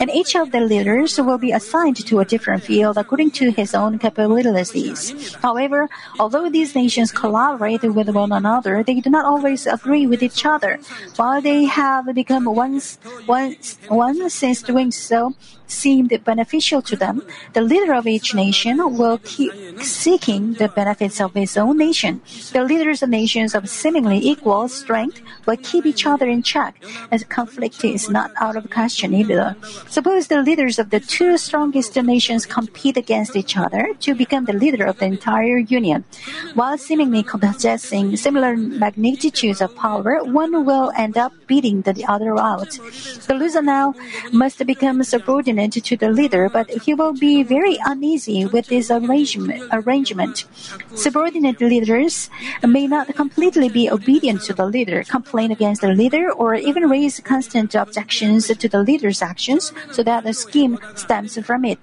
And 0.00 0.10
each 0.10 0.34
of 0.34 0.52
the 0.52 0.60
leaders 0.60 1.18
will 1.18 1.38
be 1.38 1.52
assigned 1.52 1.96
to 2.06 2.20
a 2.20 2.24
different 2.24 2.64
field 2.64 2.96
according 2.96 3.32
to 3.42 3.50
his 3.50 3.74
own 3.74 3.98
capabilities. 3.98 5.34
However, 5.42 5.88
although 6.18 6.48
these 6.48 6.74
nations 6.74 7.12
collaborate 7.12 7.82
with 7.82 8.08
one 8.08 8.32
another, 8.32 8.82
they 8.82 9.00
do 9.00 9.10
not 9.10 9.24
always 9.24 9.66
agree 9.66 10.06
with 10.06 10.22
each 10.22 10.44
other. 10.44 10.80
While 11.16 11.40
they 11.40 11.64
have 11.64 12.14
become 12.14 12.44
one, 12.46 12.80
one, 13.26 13.56
one 13.88 14.30
since 14.30 14.62
doing 14.62 14.90
so, 14.90 15.34
seemed 15.68 16.12
beneficial 16.24 16.80
to 16.82 16.96
them, 16.96 17.22
the 17.52 17.60
leader 17.60 17.92
of 17.92 18.06
each 18.06 18.34
nation 18.34 18.78
will 18.96 19.18
keep 19.18 19.52
seeking 19.82 20.54
the 20.54 20.68
benefits 20.68 21.20
of 21.20 21.34
his 21.34 21.56
own 21.56 21.76
nation. 21.76 22.22
The 22.52 22.64
leaders 22.64 23.02
of 23.02 23.10
nations 23.10 23.54
of 23.54 23.68
seemingly 23.68 24.18
equal 24.18 24.68
strength 24.68 25.20
will 25.44 25.57
keep 25.62 25.86
each 25.86 26.06
other 26.06 26.28
in 26.28 26.42
check, 26.42 26.76
as 27.10 27.24
conflict 27.24 27.84
is 27.84 28.08
not 28.08 28.30
out 28.40 28.56
of 28.56 28.70
question 28.70 29.14
either. 29.14 29.56
Suppose 29.88 30.28
the 30.28 30.42
leaders 30.42 30.78
of 30.78 30.90
the 30.90 31.00
two 31.00 31.38
strongest 31.38 31.96
nations 31.96 32.46
compete 32.46 32.96
against 32.96 33.36
each 33.36 33.56
other 33.56 33.94
to 34.00 34.14
become 34.14 34.44
the 34.44 34.52
leader 34.52 34.84
of 34.84 34.98
the 34.98 35.06
entire 35.06 35.58
union. 35.58 36.04
While 36.54 36.78
seemingly 36.78 37.22
possessing 37.22 38.16
similar 38.16 38.56
magnitudes 38.56 39.60
of 39.60 39.74
power, 39.74 40.22
one 40.24 40.64
will 40.64 40.92
end 40.96 41.16
up 41.16 41.32
beating 41.46 41.82
the 41.82 42.04
other 42.06 42.38
out. 42.38 42.70
The 43.26 43.34
loser 43.34 43.62
now 43.62 43.94
must 44.32 44.64
become 44.66 45.02
subordinate 45.02 45.72
to 45.72 45.96
the 45.96 46.10
leader, 46.10 46.48
but 46.48 46.70
he 46.70 46.94
will 46.94 47.12
be 47.12 47.42
very 47.42 47.78
uneasy 47.84 48.46
with 48.46 48.66
this 48.66 48.90
arrangement. 48.90 50.44
Subordinate 50.94 51.60
leaders 51.60 52.30
may 52.62 52.86
not 52.86 53.14
completely 53.14 53.68
be 53.68 53.90
obedient 53.90 54.42
to 54.42 54.52
the 54.52 54.66
leader, 54.66 55.02
complaining 55.04 55.47
campaign 55.48 55.68
against 55.68 55.80
the 55.80 55.94
leader 55.94 56.30
or 56.32 56.54
even 56.54 56.88
raise 56.88 57.20
constant 57.20 57.74
objections 57.74 58.46
to 58.46 58.68
the 58.68 58.82
leader's 58.82 59.22
actions 59.22 59.72
so 59.92 60.02
that 60.02 60.24
the 60.24 60.32
scheme 60.32 60.78
stems 60.94 61.38
from 61.44 61.64
it. 61.64 61.78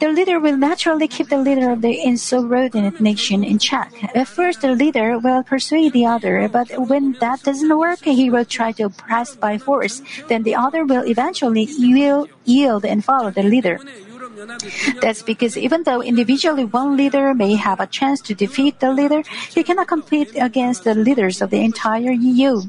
The 0.00 0.08
leader 0.08 0.40
will 0.40 0.56
naturally 0.56 1.08
keep 1.08 1.28
the 1.28 1.38
leader 1.38 1.70
of 1.70 1.80
the 1.80 2.00
insubordinate 2.02 3.00
nation 3.00 3.44
in 3.44 3.58
check. 3.58 3.92
At 4.14 4.28
first, 4.28 4.60
the 4.60 4.74
leader 4.74 5.18
will 5.18 5.42
persuade 5.42 5.92
the 5.92 6.06
other, 6.06 6.48
but 6.48 6.68
when 6.88 7.16
that 7.20 7.42
doesn't 7.42 7.78
work, 7.78 8.00
he 8.04 8.28
will 8.30 8.44
try 8.44 8.72
to 8.72 8.84
oppress 8.84 9.36
by 9.36 9.58
force. 9.58 10.02
Then 10.28 10.42
the 10.42 10.54
other 10.54 10.84
will 10.84 11.06
eventually 11.06 11.64
yield 11.64 12.84
and 12.84 13.04
follow 13.04 13.30
the 13.30 13.42
leader. 13.42 13.80
That's 15.00 15.22
because 15.22 15.56
even 15.56 15.84
though 15.84 16.02
individually 16.02 16.64
one 16.64 16.96
leader 16.96 17.32
may 17.32 17.54
have 17.54 17.80
a 17.80 17.86
chance 17.86 18.20
to 18.22 18.34
defeat 18.34 18.80
the 18.80 18.92
leader, 18.92 19.22
he 19.48 19.62
cannot 19.62 19.88
compete 19.88 20.30
against 20.36 20.84
the 20.84 20.94
leaders 20.94 21.40
of 21.40 21.50
the 21.50 21.60
entire 21.60 22.12
EU. 22.12 22.62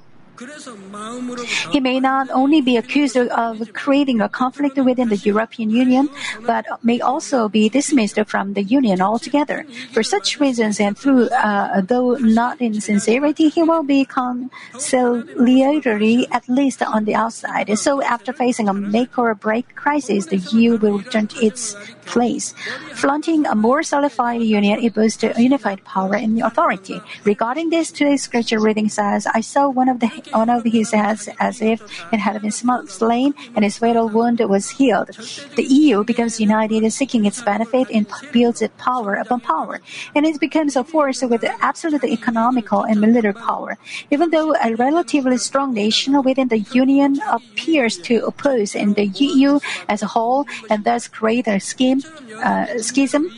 He 1.72 1.80
may 1.80 2.00
not 2.00 2.30
only 2.32 2.62
be 2.62 2.78
accused 2.78 3.18
of 3.18 3.74
creating 3.74 4.22
a 4.22 4.30
conflict 4.30 4.78
within 4.78 5.10
the 5.10 5.18
European 5.18 5.70
Union, 5.70 6.10
but 6.46 6.66
may 6.84 7.02
also 7.02 7.50
be 7.50 7.70
dismissed 7.70 8.20
from 8.28 8.54
the 8.54 8.64
Union 8.64 9.02
altogether. 9.02 9.66
For 9.94 10.04
such 10.04 10.40
reasons, 10.40 10.80
and 10.80 10.96
through, 10.98 11.30
uh, 11.30 11.82
though 11.82 12.14
not 12.16 12.62
in 12.62 12.80
sincerity, 12.82 13.50
he 13.50 13.64
will 13.64 13.84
be 13.84 14.06
conciliatory 14.06 16.28
at 16.32 16.48
least 16.48 16.82
on 16.84 17.04
the 17.06 17.16
outside. 17.16 17.76
So, 17.78 18.04
after 18.04 18.34
facing 18.34 18.70
a 18.70 18.74
make 18.74 19.18
or 19.18 19.34
break 19.34 19.76
crisis, 19.76 20.28
the 20.28 20.38
EU 20.38 20.78
will 20.78 21.00
return 21.00 21.26
to 21.28 21.46
its 21.46 21.76
place. 22.06 22.54
Flaunting 22.94 23.46
a 23.46 23.56
more 23.56 23.84
solidified 23.84 24.42
union, 24.42 24.80
it 24.80 24.94
boosts 24.94 25.24
unified 25.38 25.84
power 25.84 26.16
and 26.16 26.42
authority. 26.42 27.02
Regarding 27.26 27.70
this, 27.70 27.92
today's 27.92 28.24
scripture 28.24 28.60
reading 28.60 28.88
says, 28.90 29.28
"I 29.28 29.42
saw 29.42 29.68
one 29.70 29.90
of 29.90 30.00
the 30.00 30.08
one 30.32 30.50
of 30.50 30.64
his 30.64 30.92
heads 30.92 31.30
as 31.40 31.62
if 31.62 31.82
it 32.12 32.20
had 32.20 32.42
been 32.42 32.52
slain, 32.52 33.34
and 33.56 33.64
his 33.64 33.78
fatal 33.78 34.10
wound 34.10 34.40
was 34.40 34.70
healed. 34.70 35.10
The 35.56 35.64
EU 35.64 36.04
becomes 36.04 36.40
united, 36.40 36.90
seeking 36.92 37.26
its 37.26 37.42
benefit, 37.42 37.90
and 37.92 38.08
builds 38.32 38.62
its 38.62 38.74
power 38.78 39.16
upon 39.16 39.42
power, 39.42 39.82
and 40.16 40.26
it 40.26 40.40
becomes 40.40 40.76
a 40.76 40.84
force 40.84 41.22
with 41.22 41.44
absolute 41.62 42.04
economical 42.04 42.84
and 42.84 43.02
military 43.02 43.34
power. 43.34 43.78
Even 44.12 44.30
though 44.30 44.56
a 44.56 44.76
relatively 44.76 45.38
strong 45.38 45.74
nation 45.74 46.22
within 46.24 46.48
the 46.48 46.60
Union 46.74 47.20
appears 47.30 47.98
to 47.98 48.26
oppose 48.26 48.76
in 48.76 48.94
the 48.94 49.08
EU 49.08 49.60
as 49.90 50.02
a 50.02 50.08
whole, 50.08 50.46
and 50.70 50.84
thus 50.84 51.08
create 51.08 51.48
a 51.48 51.60
scheme, 51.60 52.02
uh, 52.44 52.66
schism, 52.78 53.32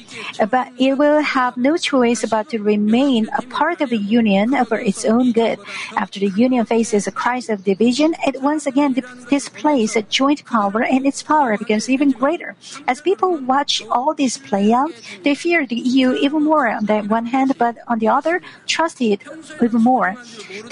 but 0.49 0.71
it 0.78 0.97
will 0.97 1.21
have 1.21 1.56
no 1.58 1.78
choice 1.78 2.25
but 2.25 2.49
to 2.49 2.60
remain 2.60 3.30
a 3.38 3.41
part 3.43 3.82
of 3.82 3.89
the 3.89 3.97
Union 3.97 4.54
for 4.65 4.80
its 4.80 5.06
own 5.06 5.32
good. 5.32 5.60
After 5.95 6.19
the 6.19 6.30
Union 6.36 6.65
faces 6.79 7.07
a 7.07 7.11
crisis 7.11 7.49
of 7.49 7.63
division, 7.65 8.15
it 8.25 8.41
once 8.41 8.65
again 8.65 8.91
displays 9.29 9.97
a 9.97 10.03
joint 10.19 10.41
power 10.45 10.81
and 10.93 11.05
its 11.05 11.21
power 11.21 11.57
becomes 11.57 11.89
even 11.89 12.09
greater. 12.11 12.55
As 12.87 13.01
people 13.01 13.31
watch 13.53 13.73
all 13.95 14.13
this 14.13 14.37
play 14.37 14.71
out, 14.71 14.93
they 15.23 15.35
fear 15.35 15.59
the 15.65 15.81
EU 15.93 16.07
even 16.25 16.41
more 16.51 16.67
on 16.77 16.85
the 16.85 16.99
one 17.17 17.27
hand, 17.35 17.49
but 17.63 17.75
on 17.91 17.99
the 17.99 18.07
other, 18.07 18.35
trust 18.65 19.01
it 19.01 19.19
even 19.65 19.81
more. 19.91 20.09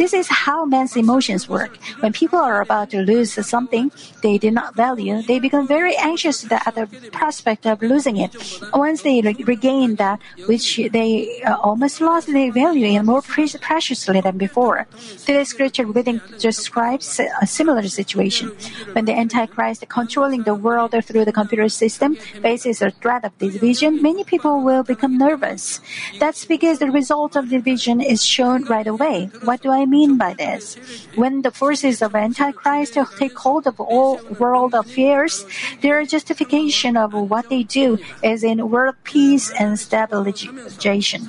This 0.01 0.13
is 0.13 0.27
how 0.45 0.59
men's 0.63 0.95
emotions 0.95 1.43
work. 1.49 1.73
When 2.01 2.13
people 2.13 2.39
are 2.39 2.61
about 2.61 2.87
to 2.91 2.99
lose 3.01 3.31
something 3.53 3.91
they 4.23 4.37
did 4.37 4.53
not 4.53 4.75
value, 4.85 5.21
they 5.29 5.39
become 5.47 5.67
very 5.67 5.95
anxious 6.11 6.37
at 6.67 6.73
the 6.79 6.85
prospect 7.11 7.65
of 7.67 7.81
losing 7.81 8.15
it. 8.25 8.31
Once 8.73 9.01
they 9.01 9.19
regain 9.53 9.95
that 10.03 10.19
which 10.51 10.67
they 10.97 11.41
uh, 11.43 11.55
almost 11.67 11.99
lost, 11.99 12.31
they 12.31 12.49
value 12.49 12.87
it 12.95 13.03
more 13.03 13.21
pre- 13.21 13.59
preciously 13.69 14.21
than 14.21 14.37
before. 14.37 14.87
Today's 15.25 15.49
scripture 15.49 15.85
reading 15.97 16.21
describes 16.37 17.19
a 17.41 17.47
similar 17.47 17.81
situation. 17.89 18.53
When 18.93 19.05
the 19.05 19.17
Antichrist 19.17 19.81
controlling 19.89 20.43
the 20.43 20.53
world 20.53 20.93
through 20.93 21.25
the 21.25 21.33
computer 21.33 21.69
system 21.69 22.15
faces 22.45 22.81
a 22.81 22.91
threat 22.91 23.25
of 23.25 23.33
division, 23.39 24.01
many 24.01 24.23
people 24.23 24.61
will 24.61 24.83
become 24.83 25.17
nervous. 25.17 25.81
That's 26.19 26.45
because 26.45 26.77
the 26.77 26.91
result 26.91 27.35
of 27.35 27.49
division 27.49 27.97
is 27.99 28.23
shown 28.23 28.65
right 28.65 28.85
away. 28.85 29.31
What 29.43 29.61
do 29.65 29.71
I 29.71 29.85
mean 29.85 30.17
by 30.17 30.35
this? 30.35 30.77
When 31.15 31.41
the 31.41 31.51
forces 31.51 32.01
of 32.05 32.13
Antichrist 32.13 32.93
take 33.17 33.37
hold 33.37 33.65
of 33.65 33.79
all 33.79 34.21
world 34.37 34.73
affairs, 34.75 35.45
their 35.81 36.05
justification 36.05 36.95
of 36.95 37.13
what 37.13 37.49
they 37.49 37.63
do 37.63 37.97
is 38.21 38.43
in 38.43 38.69
world 38.69 38.95
peace 39.03 39.49
and 39.57 39.79
stabilization. 39.79 41.25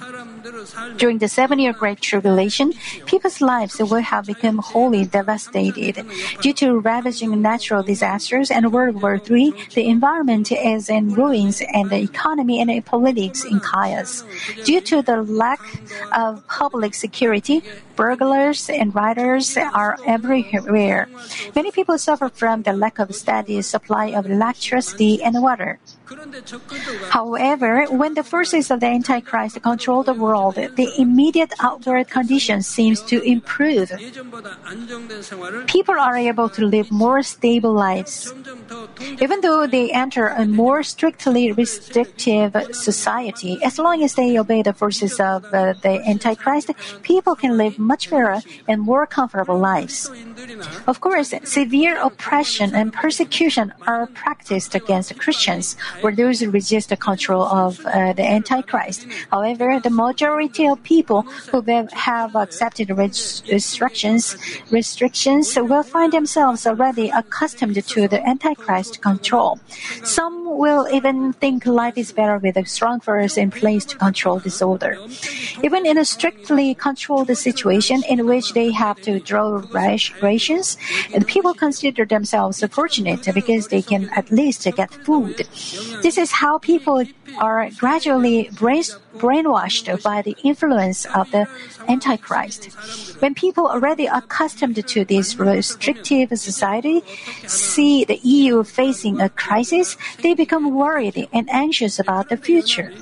During 0.96 1.18
the 1.18 1.28
seven 1.28 1.58
year 1.58 1.72
Great 1.72 2.00
Tribulation, 2.00 2.72
people's 3.06 3.40
lives 3.40 3.78
will 3.78 4.02
have 4.02 4.26
become 4.26 4.58
wholly 4.58 5.04
devastated. 5.04 6.04
Due 6.40 6.52
to 6.54 6.78
ravaging 6.78 7.40
natural 7.40 7.82
disasters 7.82 8.50
and 8.50 8.72
World 8.72 9.02
War 9.02 9.20
III, 9.20 9.52
the 9.74 9.86
environment 9.86 10.52
is 10.52 10.88
in 10.88 11.14
ruins 11.14 11.60
and 11.60 11.90
the 11.90 11.98
economy 11.98 12.60
and 12.60 12.84
politics 12.84 13.44
in 13.44 13.60
chaos. 13.60 14.24
Due 14.64 14.80
to 14.80 15.02
the 15.02 15.22
lack 15.22 15.60
of 16.12 16.46
public 16.46 16.94
security, 16.94 17.62
burglars 17.96 18.70
and 18.70 18.94
rioters 18.94 19.56
are 19.56 19.96
everywhere. 20.06 21.08
Many 21.54 21.70
people 21.72 21.98
suffer 21.98 22.28
from 22.28 22.62
the 22.62 22.72
lack 22.72 22.98
of 22.98 23.14
steady 23.14 23.60
supply 23.62 24.06
of 24.06 24.26
electricity 24.26 25.22
and 25.22 25.42
water. 25.42 25.78
However, 27.10 27.86
when 27.86 28.14
the 28.14 28.22
forces 28.22 28.70
of 28.70 28.80
the 28.80 28.86
Antichrist 28.86 29.62
control 29.62 30.02
the 30.02 30.14
world, 30.14 30.54
the 30.54 30.88
immediate 30.98 31.52
outward 31.60 32.08
condition 32.08 32.62
seems 32.62 33.02
to 33.02 33.20
improve. 33.22 33.92
People 35.66 35.98
are 35.98 36.16
able 36.16 36.48
to 36.50 36.64
live 36.64 36.90
more 36.90 37.22
stable 37.22 37.72
lives. 37.72 38.32
Even 39.20 39.40
though 39.40 39.66
they 39.66 39.90
enter 39.90 40.28
a 40.28 40.46
more 40.46 40.82
strictly 40.82 41.52
restrictive 41.52 42.56
society, 42.72 43.58
as 43.62 43.78
long 43.78 44.02
as 44.02 44.14
they 44.14 44.38
obey 44.38 44.62
the 44.62 44.72
forces 44.72 45.20
of 45.20 45.44
uh, 45.46 45.74
the 45.82 46.00
Antichrist, 46.06 46.70
people 47.02 47.34
can 47.34 47.56
live 47.56 47.78
much 47.78 48.10
better 48.10 48.40
and 48.66 48.80
more 48.80 49.06
comfortable 49.06 49.58
lives. 49.58 50.10
Of 50.86 51.00
course, 51.00 51.34
severe 51.44 52.00
oppression 52.00 52.74
and 52.74 52.92
persecution 52.92 53.72
are 53.86 54.06
practiced 54.06 54.74
against 54.74 55.18
Christians 55.18 55.76
or 56.02 56.12
those 56.12 56.40
who 56.40 56.50
resist 56.50 56.88
the 56.88 56.96
control 56.96 57.42
of 57.42 57.84
uh, 57.86 58.12
the 58.12 58.24
Antichrist. 58.24 59.06
However, 59.30 59.80
the 59.80 59.90
majority 59.90 60.66
of 60.66 60.82
people 60.82 61.22
who 61.50 61.62
have 61.92 62.36
accepted 62.36 62.90
restrictions 62.90 64.36
restrictions 64.70 65.56
will 65.56 65.82
find 65.82 66.12
themselves 66.12 66.66
already 66.66 67.10
accustomed 67.10 67.76
to 67.86 68.08
the 68.08 68.26
Antichrist 68.26 69.00
control. 69.00 69.58
Some 70.04 70.56
will 70.58 70.88
even 70.92 71.32
think 71.34 71.66
life 71.66 71.96
is 71.96 72.12
better 72.12 72.38
with 72.38 72.56
a 72.56 72.64
strong 72.64 73.00
force 73.00 73.36
in 73.36 73.50
place 73.50 73.84
to 73.86 73.96
control 73.96 74.38
disorder. 74.38 74.98
Even 75.62 75.86
in 75.86 75.98
a 75.98 76.04
strictly 76.04 76.74
controlled 76.74 77.36
situation 77.36 78.02
in 78.08 78.26
which 78.26 78.52
they 78.52 78.70
have 78.72 79.00
to 79.02 79.20
draw 79.20 79.62
rations, 80.20 80.76
people 81.26 81.54
consider 81.54 82.04
themselves 82.04 82.64
fortunate 82.70 83.28
because 83.34 83.68
they 83.68 83.82
can 83.82 84.08
at 84.10 84.30
least 84.30 84.66
get 84.76 84.90
food. 85.04 85.46
This 86.02 86.18
is 86.18 86.30
how 86.32 86.58
people 86.58 87.04
are 87.38 87.70
gradually 87.78 88.50
brainwashed 88.52 90.02
by 90.02 90.22
the 90.22 90.36
influence 90.42 91.06
of 91.06 91.30
the 91.30 91.46
Antichrist. 91.88 92.66
When 93.20 93.34
people 93.34 93.66
already 93.66 94.06
accustomed 94.06 94.86
to 94.86 95.04
this 95.04 95.36
restrictive 95.36 96.30
society 96.38 97.02
see 97.46 98.04
the 98.04 98.20
EU 98.22 98.62
facing 98.62 99.20
a 99.20 99.28
crisis, 99.28 99.96
they 100.22 100.34
become 100.34 100.74
worried 100.74 101.28
and 101.32 101.48
anxious 101.50 101.98
about 101.98 102.28
the 102.28 102.36
future. 102.36 102.92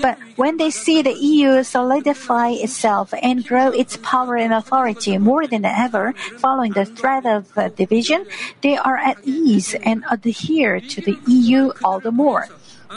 But 0.00 0.18
when 0.36 0.56
they 0.56 0.70
see 0.70 1.02
the 1.02 1.12
EU 1.12 1.62
solidify 1.62 2.50
itself 2.50 3.14
and 3.22 3.46
grow 3.46 3.68
its 3.70 3.96
power 3.98 4.36
and 4.36 4.52
authority 4.52 5.18
more 5.18 5.46
than 5.46 5.64
ever 5.64 6.12
following 6.38 6.72
the 6.72 6.84
threat 6.84 7.26
of 7.26 7.52
division, 7.76 8.26
they 8.62 8.76
are 8.76 8.96
at 8.96 9.18
ease 9.24 9.74
and 9.74 10.04
adhere 10.10 10.80
to 10.80 11.00
the 11.00 11.18
EU 11.26 11.72
all 11.84 12.00
the 12.00 12.12
more. 12.12 12.48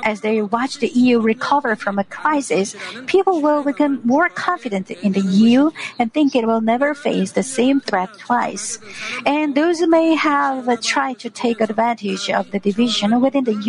As 0.04 0.22
they 0.22 0.42
watch 0.42 0.78
the 0.80 0.88
EU 0.90 1.20
recover 1.20 1.76
from 1.76 2.00
a 2.00 2.04
crisis, 2.06 2.76
people 3.06 3.42
will 3.42 3.64
become 3.64 4.02
more 4.04 4.30
confident 4.30 4.90
in 4.92 5.12
the 5.14 5.22
EU 5.22 5.72
and 6.00 6.14
think 6.14 6.36
it 6.36 6.48
will 6.48 6.62
never 6.62 6.94
face 6.94 7.32
the 7.34 7.44
same 7.44 7.80
threat 7.82 8.10
twice. 8.18 8.80
And 9.26 9.56
those 9.56 9.80
who 9.80 9.88
may 9.88 10.16
have 10.16 10.82
tried 10.82 11.20
to 11.20 11.30
take 11.30 11.62
advantage 11.62 12.30
of 12.30 12.52
the 12.52 12.60
division 12.60 13.20
within 13.22 13.44
the 13.44 13.60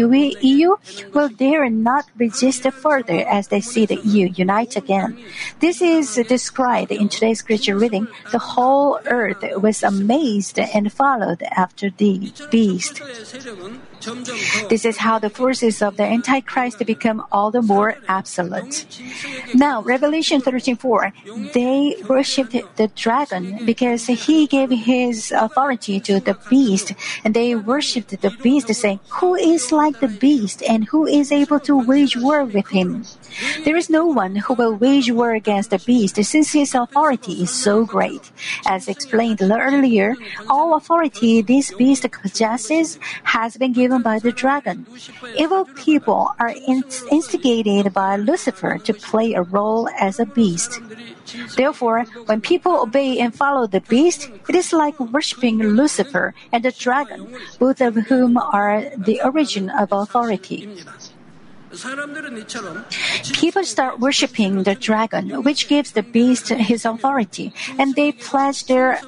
EU 0.41 0.77
will 1.13 1.29
dare 1.29 1.69
not 1.69 2.07
resist 2.17 2.63
further 2.71 3.27
as 3.29 3.49
they 3.49 3.61
see 3.61 3.87
the 3.87 4.01
EU 4.01 4.29
unite 4.35 4.77
again. 4.77 5.19
This 5.61 5.83
is 5.83 6.15
described 6.29 6.93
in 6.93 7.09
today's 7.09 7.41
scripture 7.41 7.77
reading. 7.77 8.07
The 8.31 8.39
whole 8.39 8.99
earth 9.07 9.45
was 9.57 9.83
amazed 9.83 10.59
and 10.59 10.93
followed 10.93 11.43
after 11.51 11.91
the 11.91 12.33
beast. 12.51 13.03
This 14.69 14.85
is 14.85 14.97
how 14.97 15.19
the 15.19 15.31
forces 15.31 15.83
of 15.83 15.97
the 15.97 16.03
Antichrist 16.03 16.85
become 16.85 17.25
all 17.31 17.51
the 17.51 17.62
more 17.62 17.97
absolute. 18.09 18.87
Now, 19.55 19.83
Revelation 19.83 20.41
13:4, 20.41 21.12
they 21.53 21.97
worshipped 22.09 22.57
the 22.77 22.88
dragon 22.97 23.65
because 23.65 24.07
he 24.07 24.47
gave 24.47 24.71
his 24.71 25.33
authority 25.45 26.01
to 26.01 26.21
the 26.21 26.37
beast, 26.51 26.95
and 27.25 27.35
they 27.35 27.55
worshipped 27.55 28.21
the 28.21 28.33
beast, 28.43 28.69
saying, 28.75 29.01
"Who 29.21 29.35
is 29.35 29.71
like 29.71 30.01
the 30.01 30.09
beast, 30.09 30.62
and 30.69 30.81
who 30.91 31.07
is 31.07 31.31
able 31.31 31.61
to 31.61 31.75
wage 31.77 32.17
war 32.17 32.45
with 32.45 32.69
him?" 32.69 33.05
There 33.65 33.77
is 33.77 33.88
no 33.88 34.05
one 34.07 34.35
who 34.37 34.55
will 34.55 34.75
wage 34.77 35.11
war 35.11 35.33
against 35.33 35.71
the 35.71 35.79
beast 35.79 36.17
since 36.33 36.53
his 36.53 36.75
authority 36.75 37.35
is 37.45 37.51
so 37.51 37.85
great. 37.85 38.31
As 38.67 38.88
explained 38.88 39.41
earlier, 39.41 40.17
all 40.49 40.75
authority 40.75 41.41
this 41.41 41.73
beast 41.81 42.05
possesses 42.11 42.99
has 43.25 43.57
been 43.57 43.73
given 43.73 43.91
by 43.98 44.18
the 44.18 44.33
dragon. 44.33 44.87
Evil 45.37 45.64
people 45.76 46.33
are 46.38 46.55
instigated 47.11 47.92
by 47.92 48.16
Lucifer 48.16 48.78
to 48.78 48.94
play 48.94 49.35
a 49.35 49.42
role 49.42 49.88
as 49.98 50.18
a 50.18 50.26
beast. 50.26 50.81
Therefore, 51.57 52.05
when 52.26 52.40
people 52.40 52.81
obey 52.81 53.18
and 53.18 53.35
follow 53.35 53.66
the 53.66 53.81
beast, 53.81 54.31
it 54.48 54.55
is 54.55 54.72
like 54.72 54.98
worshipping 54.98 55.59
Lucifer 55.59 56.35
and 56.52 56.64
the 56.64 56.72
dragon, 56.72 57.35
both 57.59 57.81
of 57.81 57.94
whom 58.09 58.37
are 58.37 58.85
the 58.96 59.20
origin 59.22 59.70
of 59.70 59.92
authority. 59.92 60.68
People 63.33 63.64
start 63.64 63.98
worshipping 63.98 64.64
the 64.64 64.74
dragon, 64.74 65.42
which 65.42 65.68
gives 65.68 65.92
the 65.92 66.02
beast 66.02 66.48
his 66.48 66.85
authority, 66.85 67.52
and 67.78 67.94
they 67.94 68.12
pledge 68.12 68.66
their 68.66 69.00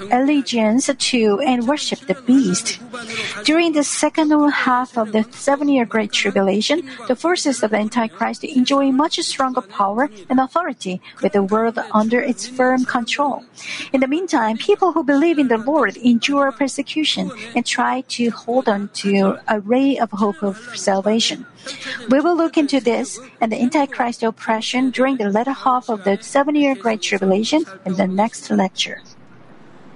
allegiance 0.00 0.90
to 0.96 1.40
and 1.40 1.68
worship 1.68 2.00
the 2.00 2.14
beast. 2.26 2.80
During 3.44 3.72
the 3.72 3.84
second 3.84 4.30
half 4.50 4.96
of 4.96 5.12
the 5.12 5.24
seven 5.30 5.68
year 5.68 5.84
Great 5.84 6.12
Tribulation, 6.12 6.88
the 7.08 7.16
forces 7.16 7.62
of 7.62 7.70
the 7.70 7.78
Antichrist 7.78 8.44
enjoy 8.44 8.90
much 8.90 9.18
stronger 9.20 9.60
power 9.60 10.10
and 10.28 10.40
authority 10.40 11.00
with 11.22 11.32
the 11.32 11.42
world 11.42 11.78
under 11.92 12.20
its 12.20 12.46
firm 12.46 12.84
control. 12.84 13.44
In 13.92 14.00
the 14.00 14.08
meantime, 14.08 14.56
people 14.56 14.92
who 14.92 15.04
believe 15.04 15.38
in 15.38 15.48
the 15.48 15.58
Lord 15.58 15.96
endure 15.96 16.52
persecution 16.52 17.30
and 17.54 17.64
try 17.64 18.02
to 18.16 18.30
hold 18.30 18.68
on 18.68 18.88
to 19.04 19.38
a 19.48 19.60
ray 19.60 19.98
of 19.98 20.10
hope 20.10 20.42
of 20.42 20.56
salvation. 20.74 21.46
We 22.08 22.20
will 22.20 22.36
look 22.36 22.56
into 22.56 22.80
this 22.80 23.20
and 23.40 23.52
the 23.52 23.60
Antichrist 23.60 24.22
oppression 24.22 24.90
during 24.90 25.16
the 25.16 25.30
latter 25.30 25.52
half 25.52 25.88
of 25.88 26.04
the 26.04 26.18
seven 26.20 26.54
year 26.54 26.74
Great 26.74 27.02
Tribulation 27.02 27.64
in 27.84 27.94
the 27.94 28.06
next 28.06 28.50
lecture. 28.50 29.00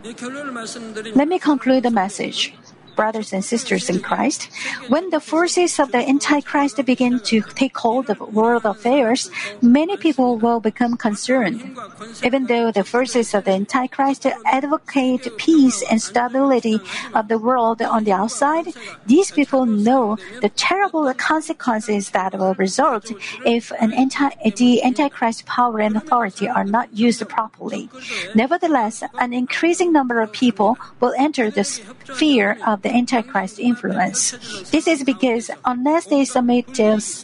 Let 0.04 1.28
me 1.28 1.38
conclude 1.38 1.82
the 1.82 1.90
message 1.90 2.54
brothers 2.96 3.32
and 3.32 3.44
sisters 3.44 3.88
in 3.88 4.00
Christ, 4.00 4.48
when 4.88 5.10
the 5.10 5.20
forces 5.20 5.78
of 5.78 5.92
the 5.92 5.98
Antichrist 5.98 6.82
begin 6.84 7.20
to 7.20 7.42
take 7.54 7.76
hold 7.76 8.10
of 8.10 8.18
world 8.34 8.64
affairs, 8.64 9.30
many 9.62 9.96
people 9.96 10.38
will 10.38 10.60
become 10.60 10.96
concerned. 10.96 11.76
Even 12.24 12.46
though 12.46 12.72
the 12.72 12.82
forces 12.82 13.34
of 13.34 13.44
the 13.44 13.52
Antichrist 13.52 14.26
advocate 14.46 15.36
peace 15.36 15.84
and 15.90 16.00
stability 16.00 16.80
of 17.14 17.28
the 17.28 17.38
world 17.38 17.82
on 17.82 18.04
the 18.04 18.12
outside, 18.12 18.72
these 19.06 19.30
people 19.30 19.66
know 19.66 20.16
the 20.40 20.48
terrible 20.48 21.12
consequences 21.14 22.10
that 22.10 22.32
will 22.38 22.54
result 22.54 23.12
if 23.44 23.70
an 23.78 23.92
anti, 23.92 24.30
the 24.56 24.82
Antichrist 24.82 25.44
power 25.46 25.80
and 25.80 25.96
authority 25.96 26.48
are 26.48 26.64
not 26.64 26.92
used 26.96 27.26
properly. 27.28 27.88
Nevertheless, 28.34 29.02
an 29.18 29.32
increasing 29.32 29.92
number 29.92 30.20
of 30.20 30.32
people 30.32 30.78
will 31.00 31.14
enter 31.18 31.50
the 31.50 31.64
sphere 31.64 32.58
of 32.66 32.85
the 32.86 32.94
Antichrist 32.94 33.58
influence. 33.58 34.30
This 34.70 34.86
is 34.86 35.02
because 35.02 35.50
unless 35.64 36.06
they 36.06 36.24
submit 36.24 36.70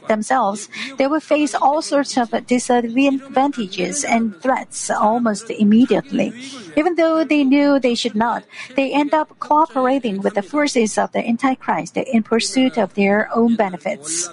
themselves, 0.08 0.68
they 0.98 1.06
will 1.06 1.20
face 1.20 1.54
all 1.54 1.80
sorts 1.80 2.18
of 2.18 2.34
disadvantages 2.46 4.04
and 4.04 4.34
threats 4.42 4.90
almost 4.90 5.50
immediately. 5.50 6.34
Even 6.76 6.96
though 6.96 7.22
they 7.22 7.44
knew 7.44 7.78
they 7.78 7.94
should 7.94 8.16
not, 8.16 8.42
they 8.74 8.92
end 8.92 9.14
up 9.14 9.38
cooperating 9.38 10.20
with 10.20 10.34
the 10.34 10.42
forces 10.42 10.98
of 10.98 11.12
the 11.12 11.22
Antichrist 11.22 11.96
in 11.96 12.22
pursuit 12.22 12.76
of 12.76 12.94
their 12.94 13.30
own 13.32 13.54
benefits. 13.54 14.28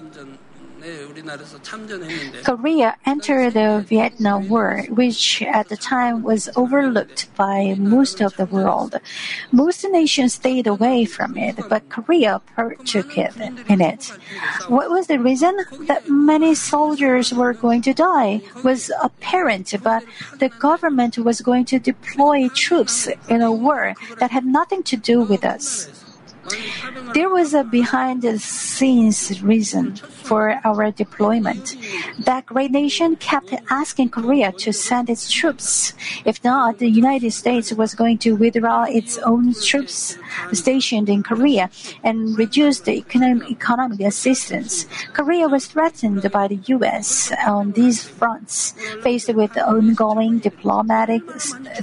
Korea 2.43 2.95
entered 3.05 3.53
the 3.53 3.85
Vietnam 3.87 4.49
War, 4.49 4.85
which 4.89 5.41
at 5.41 5.69
the 5.69 5.77
time 5.77 6.23
was 6.23 6.49
overlooked 6.55 7.33
by 7.35 7.75
most 7.77 8.21
of 8.21 8.35
the 8.37 8.45
world. 8.45 8.99
Most 9.51 9.85
nations 9.89 10.33
stayed 10.33 10.67
away 10.67 11.05
from 11.05 11.37
it, 11.37 11.57
but 11.69 11.89
Korea 11.89 12.41
partook 12.55 13.17
it 13.17 13.35
in 13.67 13.81
it. 13.81 14.05
What 14.67 14.89
was 14.89 15.07
the 15.07 15.19
reason? 15.19 15.57
That 15.87 16.07
many 16.09 16.55
soldiers 16.55 17.33
were 17.33 17.53
going 17.53 17.81
to 17.83 17.93
die 17.93 18.41
was 18.63 18.91
apparent, 19.01 19.73
but 19.83 20.03
the 20.39 20.49
government 20.49 21.17
was 21.17 21.41
going 21.41 21.65
to 21.65 21.79
deploy 21.79 22.47
troops 22.49 23.07
in 23.27 23.41
a 23.41 23.51
war 23.51 23.95
that 24.19 24.31
had 24.31 24.45
nothing 24.45 24.83
to 24.83 24.97
do 24.97 25.21
with 25.21 25.43
us. 25.43 25.89
There 27.13 27.29
was 27.29 27.53
a 27.53 27.63
behind 27.63 28.21
the 28.21 28.39
scenes 28.39 29.41
reason 29.41 29.99
for 30.29 30.61
our 30.63 30.91
deployment. 30.91 31.75
That 32.19 32.45
great 32.45 32.69
nation 32.69 33.15
kept 33.15 33.51
asking 33.71 34.09
Korea 34.09 34.51
to 34.63 34.71
send 34.71 35.09
its 35.09 35.31
troops. 35.31 35.93
If 36.23 36.43
not, 36.43 36.77
the 36.77 36.87
United 37.03 37.31
States 37.31 37.73
was 37.73 37.95
going 37.95 38.19
to 38.19 38.35
withdraw 38.35 38.83
its 38.83 39.17
own 39.31 39.55
troops 39.69 40.19
stationed 40.53 41.09
in 41.09 41.23
Korea 41.23 41.71
and 42.03 42.37
reduce 42.37 42.79
the 42.81 42.95
economic 43.03 43.99
assistance. 44.01 44.85
Korea 45.13 45.47
was 45.47 45.65
threatened 45.65 46.21
by 46.31 46.47
the 46.47 46.59
U.S. 46.77 47.33
on 47.47 47.71
these 47.71 48.03
fronts. 48.03 48.75
Faced 49.01 49.33
with 49.33 49.57
ongoing 49.57 50.37
diplomatic 50.39 51.23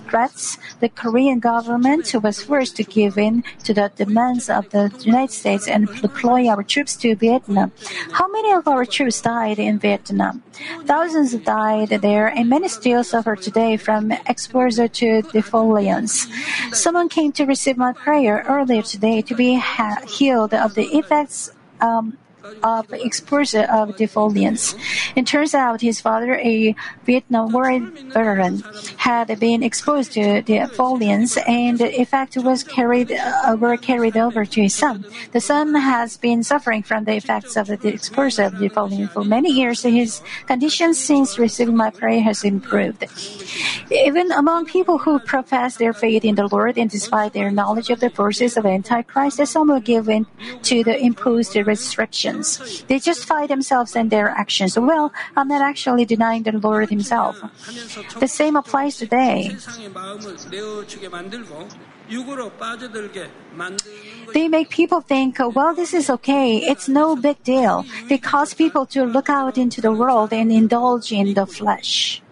threats, 0.08 0.58
the 0.78 0.88
Korean 0.88 1.40
government 1.40 2.14
was 2.22 2.42
forced 2.42 2.76
to 2.76 2.84
give 2.84 3.18
in 3.18 3.42
to 3.64 3.74
the 3.74 3.90
demands 3.96 4.48
of 4.48 4.70
the 4.70 4.84
United 5.00 5.34
States 5.34 5.66
and 5.66 5.88
deploy 6.00 6.46
our 6.48 6.62
troops 6.62 6.94
to 7.02 7.16
Vietnam. 7.16 7.72
How 8.12 8.28
many 8.36 8.52
of 8.52 8.68
our 8.68 8.84
troops 8.84 9.22
died 9.22 9.58
in 9.58 9.78
Vietnam? 9.78 10.42
Thousands 10.84 11.32
died 11.56 11.88
there, 11.88 12.26
and 12.28 12.50
many 12.50 12.68
still 12.68 13.02
suffer 13.02 13.34
today 13.34 13.78
from 13.78 14.12
exposure 14.32 14.88
to 15.00 15.22
defoliants. 15.36 16.14
Someone 16.74 17.08
came 17.08 17.32
to 17.32 17.44
receive 17.46 17.78
my 17.78 17.92
prayer 17.92 18.44
earlier 18.46 18.82
today 18.82 19.22
to 19.22 19.34
be 19.34 19.54
ha- 19.54 20.02
healed 20.06 20.52
of 20.52 20.74
the 20.74 20.86
effects 20.98 21.50
um, 21.80 22.18
of 22.62 22.92
exposure 22.92 23.66
of 23.70 23.96
defoliants. 23.96 24.74
It 25.14 25.26
turns 25.26 25.54
out 25.54 25.80
his 25.80 26.00
father, 26.00 26.34
a 26.36 26.74
Vietnam 27.04 27.52
War 27.52 27.78
veteran, 28.12 28.62
had 28.96 29.38
been 29.40 29.62
exposed 29.62 30.12
to 30.12 30.42
defoliants, 30.42 31.36
and 31.48 31.78
the 31.78 32.00
effect 32.00 32.36
was 32.36 32.62
carried 32.62 33.12
uh, 33.12 33.56
were 33.58 33.76
carried 33.76 34.16
over 34.16 34.44
to 34.44 34.62
his 34.62 34.74
son. 34.74 35.04
The 35.32 35.40
son 35.40 35.74
has 35.74 36.16
been 36.16 36.42
suffering 36.42 36.82
from 36.82 37.04
the 37.04 37.14
effects 37.14 37.56
of 37.56 37.66
the 37.68 37.88
exposure 37.88 38.44
of 38.44 38.54
defoliant 38.54 39.12
for 39.12 39.24
many 39.24 39.50
years. 39.52 39.82
His 39.82 40.22
condition 40.46 40.94
since 40.94 41.38
receiving 41.38 41.76
my 41.76 41.90
prayer 41.90 42.22
has 42.22 42.44
improved. 42.44 43.04
Even 43.90 44.32
among 44.32 44.66
people 44.66 44.98
who 44.98 45.18
profess 45.18 45.76
their 45.76 45.92
faith 45.92 46.24
in 46.24 46.34
the 46.34 46.48
Lord 46.48 46.76
and 46.78 46.90
despite 46.90 47.32
their 47.32 47.50
knowledge 47.50 47.90
of 47.90 48.00
the 48.00 48.10
forces 48.10 48.56
of 48.56 48.66
Antichrist, 48.66 49.44
some 49.46 49.68
will 49.68 49.80
give 49.80 50.08
in 50.08 50.26
to 50.62 50.82
the 50.82 50.96
imposed 50.98 51.54
restrictions. 51.56 52.35
They 52.88 52.98
justify 52.98 53.46
themselves 53.46 53.96
and 53.96 54.10
their 54.10 54.28
actions. 54.28 54.78
Well, 54.78 55.12
I'm 55.36 55.48
not 55.48 55.62
actually 55.62 56.04
denying 56.04 56.42
the 56.42 56.52
Lord 56.52 56.90
Himself. 56.90 57.36
The 58.20 58.28
same 58.28 58.56
applies 58.56 58.96
today. 58.96 59.56
They 64.32 64.48
make 64.48 64.70
people 64.70 65.00
think, 65.00 65.38
well, 65.38 65.74
this 65.74 65.92
is 65.92 66.08
okay. 66.10 66.56
It's 66.58 66.88
no 66.88 67.16
big 67.16 67.42
deal. 67.42 67.84
They 68.08 68.18
cause 68.18 68.54
people 68.54 68.86
to 68.86 69.04
look 69.04 69.28
out 69.28 69.58
into 69.58 69.80
the 69.80 69.92
world 69.92 70.32
and 70.32 70.52
indulge 70.52 71.12
in 71.12 71.34
the 71.34 71.46
flesh. 71.46 72.22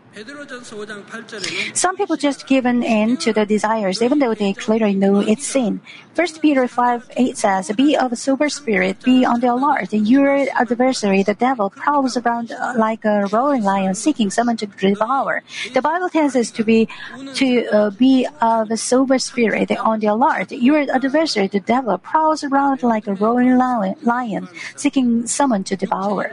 Some 1.74 1.96
people 1.96 2.16
just 2.16 2.46
give 2.46 2.66
in 2.66 3.16
to 3.18 3.33
the 3.33 3.44
desires 3.44 4.00
even 4.00 4.20
though 4.20 4.35
they 4.35 4.53
clearly 4.53 4.94
know 4.94 5.20
it's 5.20 5.46
sin. 5.46 5.81
1 6.14 6.27
Peter 6.40 6.68
5 6.68 7.11
8 7.16 7.37
says, 7.37 7.72
Be 7.72 7.96
of 7.96 8.12
a 8.12 8.16
sober 8.16 8.48
spirit, 8.48 9.03
be 9.03 9.24
on 9.24 9.40
the 9.40 9.53
alert. 9.53 9.92
Your 9.92 10.46
adversary, 10.55 11.24
the 11.24 11.35
devil, 11.35 11.70
prowls 11.70 12.16
around 12.16 12.55
like 12.77 13.05
a 13.05 13.27
roaring 13.33 13.64
lion 13.64 13.94
seeking 13.96 14.31
someone 14.31 14.57
to 14.59 14.66
devour. 14.66 15.42
The 15.72 15.83
Bible 15.83 16.09
tells 16.09 16.37
us 16.37 16.53
to 16.53 16.62
be 16.62 16.88
to 17.35 17.66
uh, 17.66 17.90
be 17.90 18.29
of 18.40 18.70
a 18.70 18.77
sober 18.77 19.18
spirit, 19.18 19.72
on 19.72 19.98
the 19.98 20.07
alert. 20.07 20.53
Your 20.53 20.87
adversary, 20.94 21.48
the 21.48 21.59
devil, 21.59 21.98
prowls 21.98 22.44
around 22.44 22.85
like 22.85 23.09
a 23.09 23.14
roaring 23.14 23.57
lion 23.57 24.48
seeking 24.77 25.27
someone 25.27 25.64
to 25.64 25.77
devour. 25.77 26.31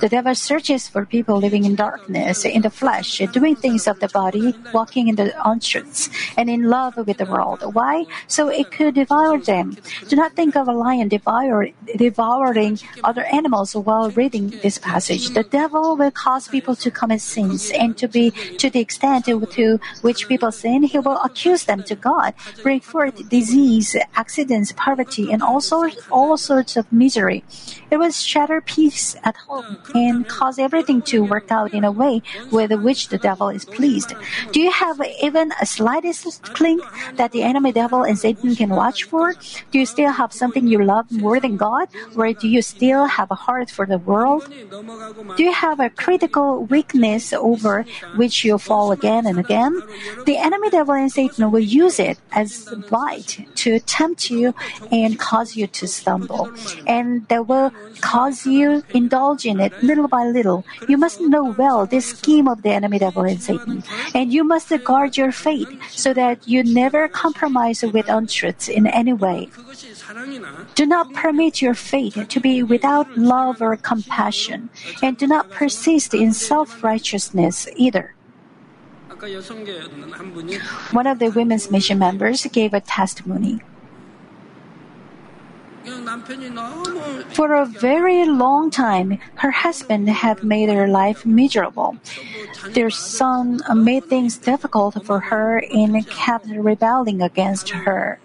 The 0.00 0.08
devil 0.08 0.34
searches 0.34 0.88
for 0.88 1.04
people 1.04 1.36
living 1.36 1.64
in 1.66 1.74
darkness, 1.74 2.46
in 2.46 2.62
the 2.62 2.70
flesh, 2.70 3.17
flesh, 3.18 3.32
doing 3.32 3.56
things 3.56 3.86
of 3.86 3.98
the 4.00 4.08
body, 4.08 4.54
walking 4.72 5.08
in 5.08 5.16
the 5.16 5.32
untruths, 5.48 6.10
and 6.36 6.48
in 6.48 6.64
love 6.64 6.96
with 6.96 7.18
the 7.18 7.26
world. 7.26 7.62
Why? 7.74 8.06
So 8.26 8.48
it 8.48 8.70
could 8.70 8.94
devour 8.94 9.38
them. 9.38 9.76
Do 10.08 10.16
not 10.16 10.32
think 10.32 10.56
of 10.56 10.68
a 10.68 10.72
lion 10.72 11.08
devour, 11.08 11.68
devouring 11.96 12.78
other 13.04 13.24
animals 13.24 13.74
while 13.74 14.10
reading 14.10 14.50
this 14.62 14.78
passage. 14.78 15.30
The 15.30 15.42
devil 15.42 15.96
will 15.96 16.10
cause 16.10 16.48
people 16.48 16.76
to 16.76 16.90
commit 16.90 17.20
sins, 17.20 17.70
and 17.70 17.96
to 17.98 18.08
be 18.08 18.30
to 18.58 18.70
the 18.70 18.80
extent 18.80 19.26
to 19.26 19.80
which 20.02 20.28
people 20.28 20.52
sin, 20.52 20.82
he 20.82 20.98
will 20.98 21.18
accuse 21.22 21.64
them 21.64 21.82
to 21.84 21.94
God, 21.94 22.34
bring 22.62 22.80
forth 22.80 23.28
disease, 23.28 23.96
accidents, 24.14 24.72
poverty, 24.72 25.32
and 25.32 25.42
all 25.42 25.60
sorts, 25.60 25.96
all 26.10 26.36
sorts 26.36 26.76
of 26.76 26.90
misery. 26.92 27.44
It 27.90 27.96
will 27.98 28.10
shatter 28.10 28.60
peace 28.60 29.16
at 29.24 29.36
home 29.36 29.78
and 29.94 30.28
cause 30.28 30.58
everything 30.58 31.02
to 31.02 31.24
work 31.24 31.50
out 31.50 31.72
in 31.72 31.84
a 31.84 31.92
way 31.92 32.22
with 32.50 32.72
which 32.72 33.07
the 33.08 33.18
devil 33.18 33.48
is 33.48 33.64
pleased. 33.64 34.14
Do 34.52 34.60
you 34.60 34.70
have 34.70 35.00
even 35.22 35.52
a 35.60 35.66
slightest 35.66 36.42
clink 36.54 36.82
that 37.16 37.32
the 37.32 37.42
enemy 37.42 37.72
devil 37.72 38.02
and 38.02 38.18
Satan 38.18 38.54
can 38.54 38.70
watch 38.70 39.04
for? 39.04 39.34
Do 39.70 39.78
you 39.78 39.86
still 39.86 40.12
have 40.12 40.32
something 40.32 40.66
you 40.66 40.82
love 40.84 41.10
more 41.10 41.40
than 41.40 41.56
God? 41.56 41.88
Or 42.16 42.32
do 42.32 42.48
you 42.48 42.62
still 42.62 43.06
have 43.06 43.30
a 43.30 43.34
heart 43.34 43.70
for 43.70 43.86
the 43.86 43.98
world? 43.98 44.48
Do 45.36 45.42
you 45.42 45.52
have 45.52 45.80
a 45.80 45.90
critical 45.90 46.64
weakness 46.64 47.32
over 47.32 47.84
which 48.16 48.44
you 48.44 48.58
fall 48.58 48.92
again 48.92 49.26
and 49.26 49.38
again? 49.38 49.80
The 50.26 50.36
enemy 50.36 50.70
devil 50.70 50.94
and 50.94 51.10
Satan 51.10 51.50
will 51.50 51.60
use 51.60 51.98
it 51.98 52.18
as 52.32 52.68
bite 52.90 53.46
to 53.56 53.80
tempt 53.80 54.30
you 54.30 54.54
and 54.90 55.18
cause 55.18 55.56
you 55.56 55.66
to 55.66 55.86
stumble. 55.86 56.50
And 56.86 57.26
they 57.28 57.40
will 57.40 57.72
cause 58.00 58.46
you 58.46 58.82
indulge 58.90 59.46
in 59.46 59.60
it 59.60 59.72
little 59.82 60.08
by 60.08 60.24
little. 60.24 60.64
You 60.88 60.96
must 60.96 61.20
know 61.20 61.54
well 61.56 61.86
this 61.86 62.06
scheme 62.06 62.48
of 62.48 62.62
the 62.62 62.70
enemy 62.70 62.97
devil 62.98 63.22
and 63.22 63.42
Satan. 63.42 63.82
And 64.14 64.32
you 64.32 64.44
must 64.44 64.72
guard 64.84 65.16
your 65.16 65.32
faith 65.32 65.68
so 65.90 66.12
that 66.14 66.46
you 66.46 66.62
never 66.62 67.08
compromise 67.08 67.82
with 67.82 68.08
untruths 68.08 68.68
in 68.68 68.86
any 68.86 69.12
way. 69.12 69.50
Do 70.74 70.86
not 70.86 71.12
permit 71.14 71.62
your 71.62 71.74
faith 71.74 72.26
to 72.28 72.40
be 72.40 72.62
without 72.62 73.16
love 73.16 73.60
or 73.62 73.76
compassion, 73.76 74.70
and 75.02 75.16
do 75.16 75.26
not 75.26 75.50
persist 75.50 76.14
in 76.14 76.32
self 76.32 76.82
righteousness 76.82 77.68
either. 77.76 78.14
One 80.92 81.06
of 81.06 81.18
the 81.18 81.30
women's 81.34 81.70
mission 81.70 81.98
members 81.98 82.46
gave 82.46 82.72
a 82.72 82.80
testimony. 82.80 83.60
For 87.30 87.54
a 87.54 87.66
very 87.66 88.24
long 88.24 88.70
time, 88.70 89.18
her 89.36 89.50
husband 89.50 90.08
had 90.08 90.42
made 90.42 90.68
her 90.68 90.88
life 90.88 91.24
miserable. 91.24 91.96
Their 92.70 92.90
son 92.90 93.60
made 93.74 94.04
things 94.04 94.38
difficult 94.38 95.04
for 95.04 95.20
her 95.20 95.58
and 95.70 96.06
kept 96.08 96.46
rebelling 96.48 97.22
against 97.22 97.70
her. 97.70 98.18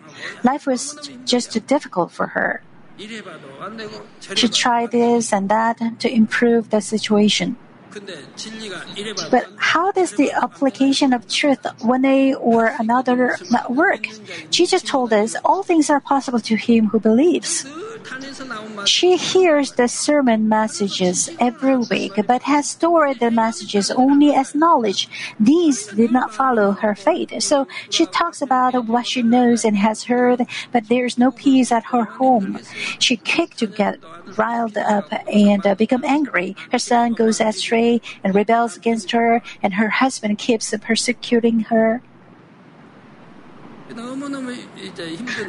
Life 0.44 0.66
was 0.66 1.10
just 1.26 1.54
too 1.54 1.60
difficult 1.60 2.12
for 2.12 2.28
her. 2.28 2.62
She 4.36 4.48
tried 4.50 4.92
this 4.92 5.34
and 5.34 5.50
that 5.50 6.00
to 6.00 6.10
improve 6.10 6.70
the 6.70 6.82
situation. 6.82 7.58
But 9.32 9.48
how 9.58 9.92
does 9.92 10.12
the 10.14 10.32
application 10.32 11.14
of 11.14 11.28
truth 11.28 11.66
one 11.82 12.04
way 12.04 12.34
or 12.34 12.74
another 12.80 13.38
work? 13.70 14.08
Jesus 14.50 14.82
told 14.82 15.14
us 15.14 15.36
all 15.44 15.64
things 15.64 15.90
are 15.90 16.00
possible 16.00 16.40
to 16.40 16.56
him 16.56 16.88
who 16.88 17.00
believes. 17.00 17.66
She 18.86 19.18
hears 19.18 19.74
the 19.74 19.88
sermon 19.88 20.50
messages 20.50 21.30
every 21.40 21.78
week, 21.78 22.14
but 22.28 22.44
has 22.44 22.70
stored 22.70 23.20
the 23.20 23.32
messages 23.32 23.92
only 23.92 24.34
as 24.34 24.56
knowledge. 24.56 25.10
These 25.40 25.88
did 25.88 26.12
not 26.12 26.34
follow 26.34 26.72
her 26.72 26.96
faith. 26.96 27.42
So 27.42 27.68
she 27.90 28.06
talks 28.06 28.42
about 28.42 28.86
what 28.86 29.08
she 29.08 29.22
knows 29.22 29.64
and 29.66 29.78
has 29.78 30.04
heard, 30.04 30.46
but 30.72 30.90
there's 30.90 31.18
no 31.18 31.32
peace 31.32 31.72
at 31.72 31.86
her 31.86 32.04
home. 32.04 32.60
She 33.00 33.18
kicked 33.18 33.60
to 33.60 33.68
get 33.68 34.00
riled 34.38 34.78
up 34.78 35.12
and 35.28 35.66
uh, 35.66 35.76
become 35.76 36.04
angry. 36.04 36.56
Her 36.72 36.80
son 36.80 37.14
goes 37.14 37.40
astray 37.40 38.02
and 38.24 38.36
rebels 38.36 38.78
against 38.78 39.12
her, 39.12 39.42
and 39.62 39.76
her 39.76 39.90
husband 39.90 40.38
keeps 40.38 40.74
persecuting 40.82 41.62
her. 41.62 42.02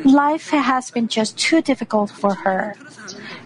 Life 0.04 0.50
has 0.50 0.90
been 0.90 1.08
just 1.08 1.38
too 1.38 1.62
difficult 1.62 2.10
for 2.10 2.34
her. 2.34 2.76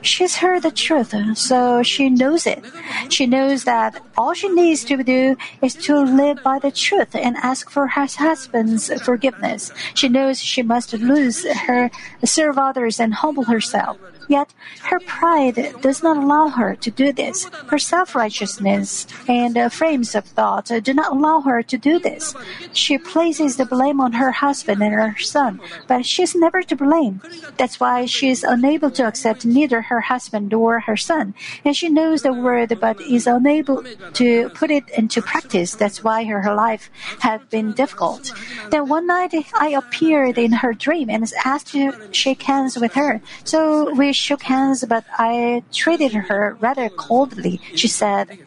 She's 0.03 0.37
heard 0.37 0.63
the 0.63 0.71
truth, 0.71 1.15
so 1.37 1.83
she 1.83 2.09
knows 2.09 2.47
it. 2.47 2.65
She 3.09 3.27
knows 3.27 3.65
that 3.65 4.01
all 4.17 4.35
she 4.35 4.49
needs 4.49 4.85
to 4.85 5.03
do 5.03 5.37
is 5.63 5.75
to 5.87 5.99
live 5.99 6.43
by 6.43 6.59
the 6.59 6.71
truth 6.71 7.15
and 7.15 7.37
ask 7.37 7.71
for 7.71 7.87
her 7.87 8.07
husband's 8.07 8.91
forgiveness. 9.03 9.73
She 9.95 10.09
knows 10.09 10.41
she 10.41 10.63
must 10.63 10.93
lose 10.93 11.45
her, 11.45 11.91
serve 12.25 12.59
others, 12.59 13.01
and 13.01 13.15
humble 13.15 13.45
herself. 13.45 13.99
Yet 14.29 14.53
her 14.83 15.01
pride 15.01 15.77
does 15.81 16.03
not 16.03 16.19
allow 16.19 16.49
her 16.49 16.77
to 16.77 16.91
do 16.91 17.13
this. 17.13 17.49
Her 17.69 17.79
self 17.79 18.15
righteousness 18.15 19.07
and 19.27 19.73
frames 19.73 20.15
of 20.15 20.27
thought 20.27 20.71
do 20.83 20.93
not 20.93 21.13
allow 21.13 21.41
her 21.41 21.63
to 21.63 21.79
do 21.79 21.99
this. 21.99 22.35
She 22.75 22.99
places 22.99 23.57
the 23.57 23.65
blame 23.65 24.01
on 24.01 24.13
her 24.13 24.33
husband 24.33 24.83
and 24.83 24.93
her 24.93 25.17
son, 25.19 25.61
but 25.87 26.05
she 26.05 26.23
is 26.23 26.35
never 26.35 26.63
to 26.63 26.77
blame. 26.77 27.23
That's 27.57 27.81
why 27.81 28.05
she 28.05 28.29
is 28.29 28.45
unable 28.45 28.91
to 28.93 29.07
accept 29.07 29.47
neither 29.47 29.81
her 29.89 30.01
husband 30.01 30.55
or 30.55 30.81
her 30.81 30.97
son. 30.97 31.35
And 31.65 31.77
she 31.77 31.89
knows 31.89 32.23
the 32.23 32.33
word 32.33 32.79
but 32.81 33.01
is 33.01 33.27
unable 33.27 33.85
to 34.15 34.49
put 34.51 34.71
it 34.71 34.89
into 34.91 35.21
practice. 35.23 35.75
That's 35.75 36.05
why 36.05 36.25
her, 36.25 36.43
her 36.43 36.55
life 36.55 36.91
has 37.21 37.41
been 37.51 37.73
difficult. 37.73 38.33
Then 38.71 38.89
one 38.89 39.07
night 39.07 39.35
I 39.55 39.69
appeared 39.69 40.39
in 40.39 40.53
her 40.53 40.73
dream 40.73 41.11
and 41.11 41.31
asked 41.45 41.69
to 41.73 41.93
shake 42.13 42.43
hands 42.43 42.79
with 42.79 42.95
her. 42.95 43.21
So 43.45 43.93
we 43.95 44.13
shook 44.13 44.43
hands, 44.43 44.85
but 44.85 45.05
I 45.19 45.63
treated 45.73 46.13
her 46.13 46.57
rather 46.61 46.89
coldly. 46.89 47.61
She 47.75 47.89
said, 47.89 48.39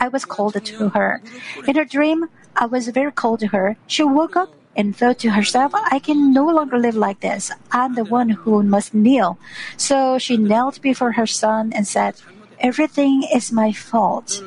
I 0.00 0.08
was 0.08 0.24
cold 0.24 0.54
to 0.62 0.88
her. 0.90 1.22
In 1.66 1.76
her 1.76 1.84
dream, 1.84 2.28
I 2.56 2.66
was 2.66 2.88
very 2.88 3.12
cold 3.12 3.40
to 3.40 3.48
her. 3.48 3.76
She 3.86 4.04
woke 4.04 4.36
up 4.36 4.50
and 4.76 4.96
thought 4.96 5.18
to 5.20 5.30
herself, 5.30 5.72
I 5.74 5.98
can 5.98 6.32
no 6.32 6.46
longer 6.46 6.78
live 6.78 6.96
like 6.96 7.20
this. 7.20 7.50
I'm 7.72 7.94
the 7.94 8.04
one 8.04 8.30
who 8.30 8.62
must 8.62 8.94
kneel. 8.94 9.38
So 9.76 10.18
she 10.18 10.36
knelt 10.36 10.80
before 10.82 11.12
her 11.12 11.26
son 11.26 11.72
and 11.74 11.86
said, 11.86 12.14
Everything 12.60 13.24
is 13.34 13.52
my 13.52 13.72
fault. 13.72 14.42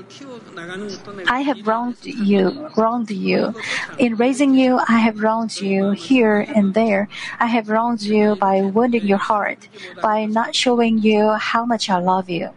I 1.28 1.42
have 1.42 1.68
wronged 1.68 2.04
you, 2.04 2.70
wronged 2.76 3.12
you. 3.12 3.54
In 4.00 4.16
raising 4.16 4.56
you, 4.56 4.80
I 4.88 5.00
have 5.00 5.22
wronged 5.22 5.60
you 5.62 5.92
here 5.92 6.40
and 6.40 6.74
there. 6.74 7.10
I 7.40 7.48
have 7.48 7.70
wronged 7.70 8.02
you 8.02 8.36
by 8.36 8.62
wounding 8.62 9.06
your 9.06 9.20
heart, 9.20 9.68
by 10.02 10.26
not 10.26 10.56
showing 10.56 10.98
you 11.00 11.30
how 11.34 11.66
much 11.66 11.90
I 11.90 12.00
love 12.00 12.30
you. 12.30 12.50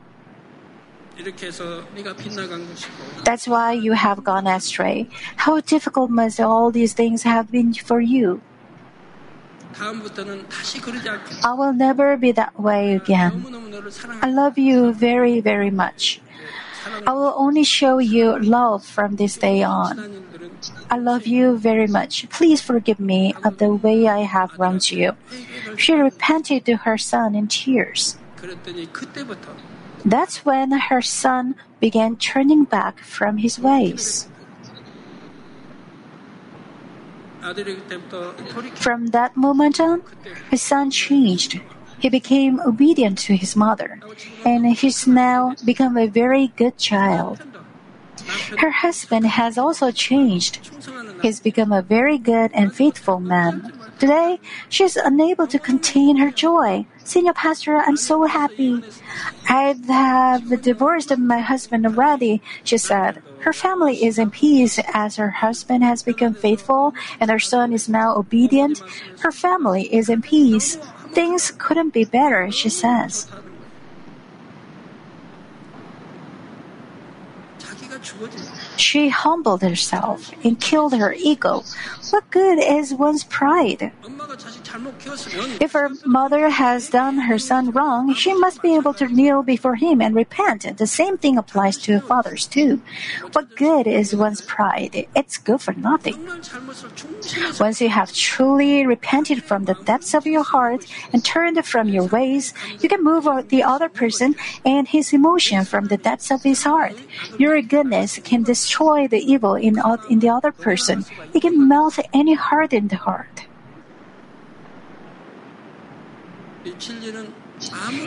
That's 3.25 3.47
why 3.47 3.73
you 3.73 3.93
have 3.93 4.25
gone 4.25 4.47
astray. 4.47 5.09
How 5.37 5.61
difficult 5.61 6.11
must 6.11 6.41
all 6.41 6.71
these 6.71 6.93
things 6.93 7.23
have 7.23 7.51
been 7.51 7.75
for 7.75 8.01
you? 8.01 8.41
I 11.45 11.53
will 11.55 11.73
never 11.73 12.17
be 12.17 12.33
that 12.33 12.59
way 12.59 12.95
again. 12.95 13.45
I 14.23 14.31
love 14.31 14.59
you 14.59 14.93
very, 14.93 15.41
very 15.41 15.71
much. 15.71 16.21
I 17.07 17.13
will 17.13 17.35
only 17.37 17.65
show 17.65 17.99
you 17.99 18.39
love 18.39 18.85
from 18.85 19.17
this 19.17 19.37
day 19.37 19.63
on. 19.63 20.25
I 20.91 20.97
love 20.97 21.27
you 21.27 21.57
very 21.59 21.87
much. 21.87 22.29
Please 22.31 22.61
forgive 22.61 22.99
me 22.99 23.35
of 23.45 23.59
the 23.59 23.75
way 23.75 24.09
I 24.09 24.21
have 24.21 24.59
wronged 24.59 24.91
you. 24.91 25.17
She 25.77 25.93
repented 25.93 26.65
to 26.67 26.77
her 26.77 26.97
son 26.99 27.35
in 27.35 27.49
tears. 27.49 28.17
That's 30.05 30.45
when 30.45 30.73
her 30.73 31.03
son 31.03 31.55
began 31.81 32.17
turning 32.17 32.65
back 32.65 33.01
from 33.01 33.39
his 33.39 33.59
ways. 33.59 34.29
From 38.75 39.09
that 39.09 39.37
moment 39.37 39.81
on, 39.81 40.03
his 40.51 40.63
son 40.63 40.91
changed. 40.91 41.61
He 41.99 42.09
became 42.09 42.61
obedient 42.61 43.19
to 43.19 43.37
his 43.37 43.57
mother, 43.57 44.01
and 44.45 44.67
he's 44.77 45.07
now 45.07 45.55
become 45.65 45.97
a 45.97 46.07
very 46.07 46.49
good 46.57 46.79
child. 46.79 47.43
Her 48.59 48.71
husband 48.71 49.27
has 49.27 49.59
also 49.59 49.91
changed. 49.91 50.71
He's 51.23 51.41
become 51.41 51.73
a 51.73 51.83
very 51.83 52.19
good 52.19 52.51
and 52.53 52.75
faithful 52.75 53.21
man. 53.21 53.73
Today, 53.99 54.41
she's 54.69 54.97
unable 54.97 55.47
to 55.47 55.59
contain 55.59 56.17
her 56.17 56.31
joy. 56.31 56.87
Senior 57.11 57.33
Pastor, 57.33 57.75
I'm 57.75 57.97
so 57.97 58.23
happy. 58.23 58.85
I 59.49 59.75
have 59.89 60.63
divorced 60.63 61.11
my 61.19 61.41
husband 61.41 61.85
already, 61.85 62.41
she 62.63 62.79
said. 62.79 63.21
Her 63.41 63.53
family 63.53 64.05
is 64.05 64.17
in 64.17 64.31
peace 64.31 64.79
as 64.95 65.17
her 65.17 65.31
husband 65.31 65.83
has 65.83 66.05
become 66.05 66.35
faithful 66.35 66.95
and 67.19 67.29
her 67.29 67.41
son 67.41 67.73
is 67.73 67.89
now 67.89 68.15
obedient. 68.15 68.81
Her 69.27 69.33
family 69.33 69.93
is 69.93 70.09
in 70.09 70.23
peace. 70.23 70.77
Things 71.11 71.53
couldn't 71.59 71.91
be 71.91 72.05
better, 72.05 72.49
she 72.53 72.69
says. 72.69 73.27
She 78.81 79.11
humbled 79.11 79.61
herself 79.61 80.33
and 80.43 80.59
killed 80.59 80.95
her 80.95 81.13
ego. 81.13 81.65
What 82.11 82.31
good 82.31 82.59
is 82.59 82.95
one's 82.95 83.25
pride? 83.25 83.93
If 85.61 85.73
her 85.73 85.91
mother 86.07 86.49
has 86.49 86.89
done 86.89 87.19
her 87.19 87.39
son 87.39 87.73
wrong, 87.73 88.15
she 88.15 88.33
must 88.33 88.63
be 88.63 88.75
able 88.75 88.95
to 88.95 89.07
kneel 89.07 89.43
before 89.43 89.75
him 89.75 90.01
and 90.01 90.15
repent. 90.15 90.79
The 90.79 90.87
same 90.87 91.19
thing 91.19 91.37
applies 91.37 91.77
to 91.85 92.01
fathers 92.01 92.47
too. 92.47 92.81
What 93.33 93.55
good 93.55 93.87
is 93.87 94.17
one's 94.17 94.41
pride? 94.41 95.07
It's 95.15 95.37
good 95.37 95.61
for 95.61 95.75
nothing. 95.75 96.27
Once 97.61 97.81
you 97.81 97.91
have 97.91 98.13
truly 98.13 98.87
repented 98.87 99.45
from 99.45 99.67
the 99.67 99.75
depths 99.75 100.15
of 100.15 100.27
your 100.27 100.43
heart 100.43 100.87
and 101.13 101.23
turned 101.23 101.63
from 101.67 101.89
your 101.89 102.05
ways, 102.05 102.55
you 102.81 102.89
can 102.89 103.05
move 103.05 103.29
the 103.49 103.63
other 103.63 103.91
person 103.91 104.35
and 104.65 104.89
his 104.89 105.13
emotion 105.13 105.65
from 105.65 105.87
the 105.89 105.99
depths 105.99 106.31
of 106.31 106.43
his 106.43 106.63
heart. 106.63 106.97
Your 107.39 107.61
goodness 107.61 108.19
can 108.19 108.43
destroy 108.43 108.70
destroy 108.71 109.09
the 109.09 109.19
evil 109.19 109.57
in, 109.57 109.83
in 110.09 110.21
the 110.21 110.29
other 110.29 110.53
person. 110.53 111.05
It 111.35 111.43
can 111.43 111.67
melt 111.67 111.99
any 112.15 112.35
hardened 112.35 112.93
heart. 112.93 113.47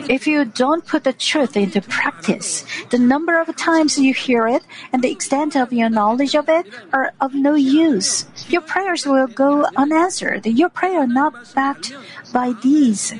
If 0.08 0.26
you 0.26 0.44
don't 0.46 0.84
put 0.86 1.04
the 1.04 1.12
truth 1.12 1.54
into 1.56 1.82
practice, 1.82 2.64
the 2.88 2.98
number 2.98 3.38
of 3.38 3.54
times 3.56 3.98
you 3.98 4.14
hear 4.14 4.48
it 4.48 4.64
and 4.90 5.02
the 5.02 5.12
extent 5.12 5.54
of 5.54 5.70
your 5.72 5.90
knowledge 5.90 6.34
of 6.34 6.48
it 6.48 6.66
are 6.92 7.12
of 7.20 7.34
no 7.34 7.54
use. 7.54 8.24
Your 8.48 8.62
prayers 8.62 9.04
will 9.06 9.26
go 9.26 9.66
unanswered. 9.76 10.46
Your 10.46 10.70
prayer 10.70 11.06
not 11.06 11.54
backed 11.54 11.92
by 12.32 12.52
deeds. 12.52 13.12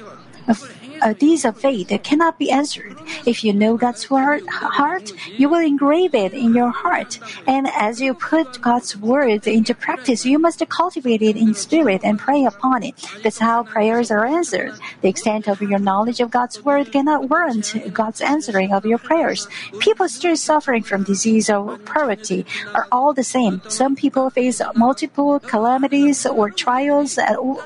Uh, 1.05 1.13
these 1.19 1.45
of 1.45 1.55
faith 1.61 1.93
cannot 2.03 2.39
be 2.39 2.51
answered. 2.51 2.97
If 3.27 3.45
you 3.45 3.53
know 3.53 3.77
God's 3.77 4.09
word, 4.09 4.43
heart, 4.49 5.13
you 5.37 5.51
will 5.51 5.61
engrave 5.61 6.15
it 6.15 6.33
in 6.33 6.55
your 6.55 6.71
heart. 6.71 7.21
And 7.47 7.69
as 7.69 8.01
you 8.01 8.15
put 8.15 8.61
God's 8.63 8.97
word 8.97 9.47
into 9.47 9.75
practice, 9.75 10.25
you 10.25 10.39
must 10.39 10.67
cultivate 10.71 11.21
it 11.21 11.37
in 11.37 11.53
spirit 11.53 12.01
and 12.03 12.19
pray 12.19 12.47
upon 12.47 12.83
it. 12.83 12.95
That's 13.23 13.39
how 13.39 13.65
prayers 13.65 14.11
are 14.11 14.25
answered. 14.25 14.73
The 15.03 15.09
extent 15.09 15.47
of 15.47 15.61
your 15.61 15.79
knowledge 15.79 16.21
of 16.21 16.31
God's 16.31 16.65
word 16.65 16.91
cannot 16.91 17.29
warrant 17.29 17.75
God's 17.93 18.23
answering 18.23 18.73
of 18.73 18.87
your 18.87 18.99
prayers. 18.99 19.47
People 19.81 20.09
still 20.09 20.37
suffering 20.37 20.83
from 20.83 21.03
disease 21.05 21.51
or 21.51 21.77
poverty 21.79 22.47
are 22.75 22.89
all 22.91 23.13
the 23.13 23.25
same. 23.25 23.61
Some 23.69 23.95
people 23.95 24.31
face 24.31 24.63
multiple 24.75 25.39
calamities 25.39 26.25
or 26.25 26.49
trials 26.49 27.19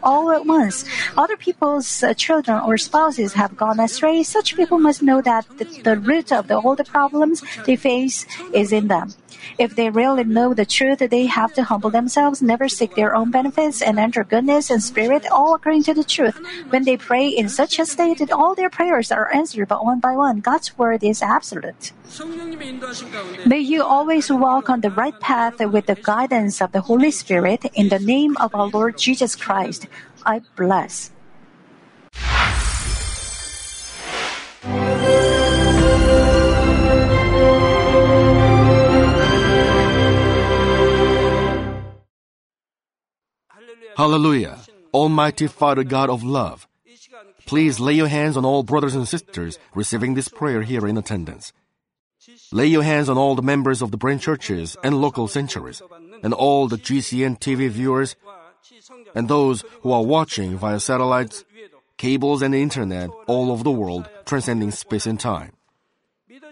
all 0.03 0.33
at 0.33 0.45
once. 0.45 0.85
Other 1.17 1.37
people's 1.37 2.03
children 2.17 2.59
or 2.61 2.77
spouses 2.77 3.28
have 3.35 3.57
gone 3.57 3.81
astray, 3.81 4.23
such 4.23 4.57
people 4.57 4.79
must 4.79 5.03
know 5.03 5.21
that 5.23 5.47
the, 5.59 5.65
the 5.83 5.97
root 5.99 6.33
of 6.33 6.49
the, 6.49 6.57
all 6.57 6.75
the 6.75 6.85
problems 6.85 7.43
they 7.65 7.77
face 7.77 8.27
is 8.53 8.73
in 8.73 8.89
them. 8.89 9.15
If 9.59 9.75
they 9.75 9.91
really 9.91 10.25
know 10.25 10.55
the 10.55 10.67
truth, 10.67 10.99
they 10.99 11.27
have 11.27 11.53
to 11.55 11.65
humble 11.65 11.91
themselves, 11.91 12.43
never 12.43 12.69
seek 12.69 12.95
their 12.95 13.15
own 13.15 13.31
benefits, 13.31 13.83
and 13.83 13.99
enter 13.99 14.25
goodness 14.25 14.71
and 14.71 14.83
spirit, 14.83 15.27
all 15.31 15.55
according 15.55 15.85
to 15.85 15.95
the 15.95 16.05
truth. 16.05 16.39
When 16.71 16.85
they 16.85 16.97
pray 16.97 17.29
in 17.29 17.49
such 17.49 17.79
a 17.79 17.87
state, 17.87 18.21
all 18.33 18.55
their 18.55 18.71
prayers 18.71 19.11
are 19.11 19.33
answered 19.33 19.69
but 19.69 19.85
one 19.85 20.01
by 20.01 20.17
one. 20.17 20.41
God's 20.41 20.77
word 20.77 21.03
is 21.03 21.23
absolute. 21.23 21.93
May 23.47 23.61
you 23.61 23.83
always 23.83 24.31
walk 24.31 24.69
on 24.71 24.81
the 24.81 24.91
right 24.91 25.19
path 25.21 25.61
with 25.61 25.87
the 25.87 25.95
guidance 25.95 26.61
of 26.61 26.73
the 26.73 26.83
Holy 26.83 27.11
Spirit 27.11 27.65
in 27.75 27.89
the 27.89 27.99
name 27.99 28.37
of 28.39 28.55
our 28.55 28.67
Lord 28.67 28.97
Jesus 28.97 29.37
Christ. 29.37 29.87
I 30.25 30.43
bless. 30.57 31.11
Hallelujah. 43.97 44.59
Almighty 44.95 45.47
Father 45.49 45.85
God 45.85 46.09
of 46.11 46.23
love, 46.23 46.67
please 47.47 47.79
lay 47.79 47.93
your 47.93 48.09
hands 48.09 48.37
on 48.37 48.45
all 48.45 48.63
brothers 48.63 48.95
and 48.95 49.07
sisters 49.07 49.59
receiving 49.75 50.15
this 50.15 50.29
prayer 50.29 50.63
here 50.63 50.87
in 50.87 50.97
attendance. 50.97 51.53
Lay 52.53 52.67
your 52.67 52.83
hands 52.83 53.09
on 53.09 53.19
all 53.19 53.35
the 53.35 53.43
members 53.43 53.83
of 53.83 53.91
the 53.91 53.97
branch 53.97 54.23
churches 54.23 54.77
and 54.83 55.01
local 55.01 55.29
centuries, 55.29 55.83
and 56.23 56.33
all 56.35 56.69
the 56.69 56.77
GCN 56.77 57.39
TV 57.39 57.69
viewers, 57.69 58.17
and 59.15 59.29
those 59.29 59.65
who 59.81 59.93
are 59.93 60.05
watching 60.05 60.57
via 60.57 60.81
satellites 60.81 61.45
cables, 61.99 62.41
and 62.41 62.55
internet 62.55 63.11
all 63.27 63.53
over 63.53 63.63
the 63.63 63.71
world, 63.71 64.09
transcending 64.25 64.71
space 64.71 65.07
and 65.07 65.21
time. 65.21 65.53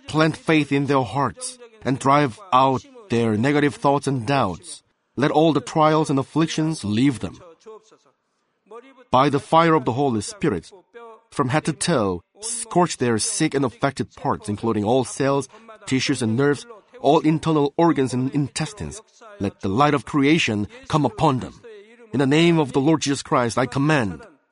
Plant 0.08 0.36
faith 0.36 0.70
in 0.72 0.86
their 0.86 1.02
hearts 1.02 1.58
and 1.82 1.98
drive 1.98 2.38
out 2.52 2.84
their 3.08 3.36
negative 3.36 3.74
thoughts 3.76 4.06
and 4.06 4.26
doubts. 4.26 4.82
Let 5.16 5.30
all 5.30 5.52
the 5.52 5.60
trials 5.62 6.10
and 6.10 6.18
afflictions 6.18 6.84
leave 6.84 7.20
them. 7.20 7.40
By 9.10 9.30
the 9.30 9.40
fire 9.40 9.74
of 9.74 9.84
the 9.84 9.92
Holy 9.92 10.20
Spirit, 10.20 10.70
from 11.30 11.48
head 11.48 11.64
to 11.64 11.72
toe, 11.72 12.22
scorch 12.40 12.98
their 12.98 13.18
sick 13.18 13.54
and 13.54 13.64
affected 13.64 14.14
parts, 14.14 14.48
including 14.48 14.84
all 14.84 15.04
cells, 15.04 15.48
tissues, 15.86 16.22
and 16.22 16.36
nerves, 16.36 16.66
all 17.00 17.20
internal 17.20 17.72
organs 17.76 18.12
and 18.12 18.34
intestines. 18.34 19.00
Let 19.38 19.60
the 19.60 19.68
light 19.68 19.94
of 19.94 20.04
creation 20.04 20.68
come 20.88 21.04
upon 21.04 21.40
them. 21.40 21.54
In 22.12 22.18
the 22.18 22.26
name 22.26 22.58
of 22.58 22.72
the 22.72 22.80
Lord 22.80 23.02
Jesus 23.02 23.22
Christ, 23.22 23.58
I 23.58 23.66
command 23.66 24.22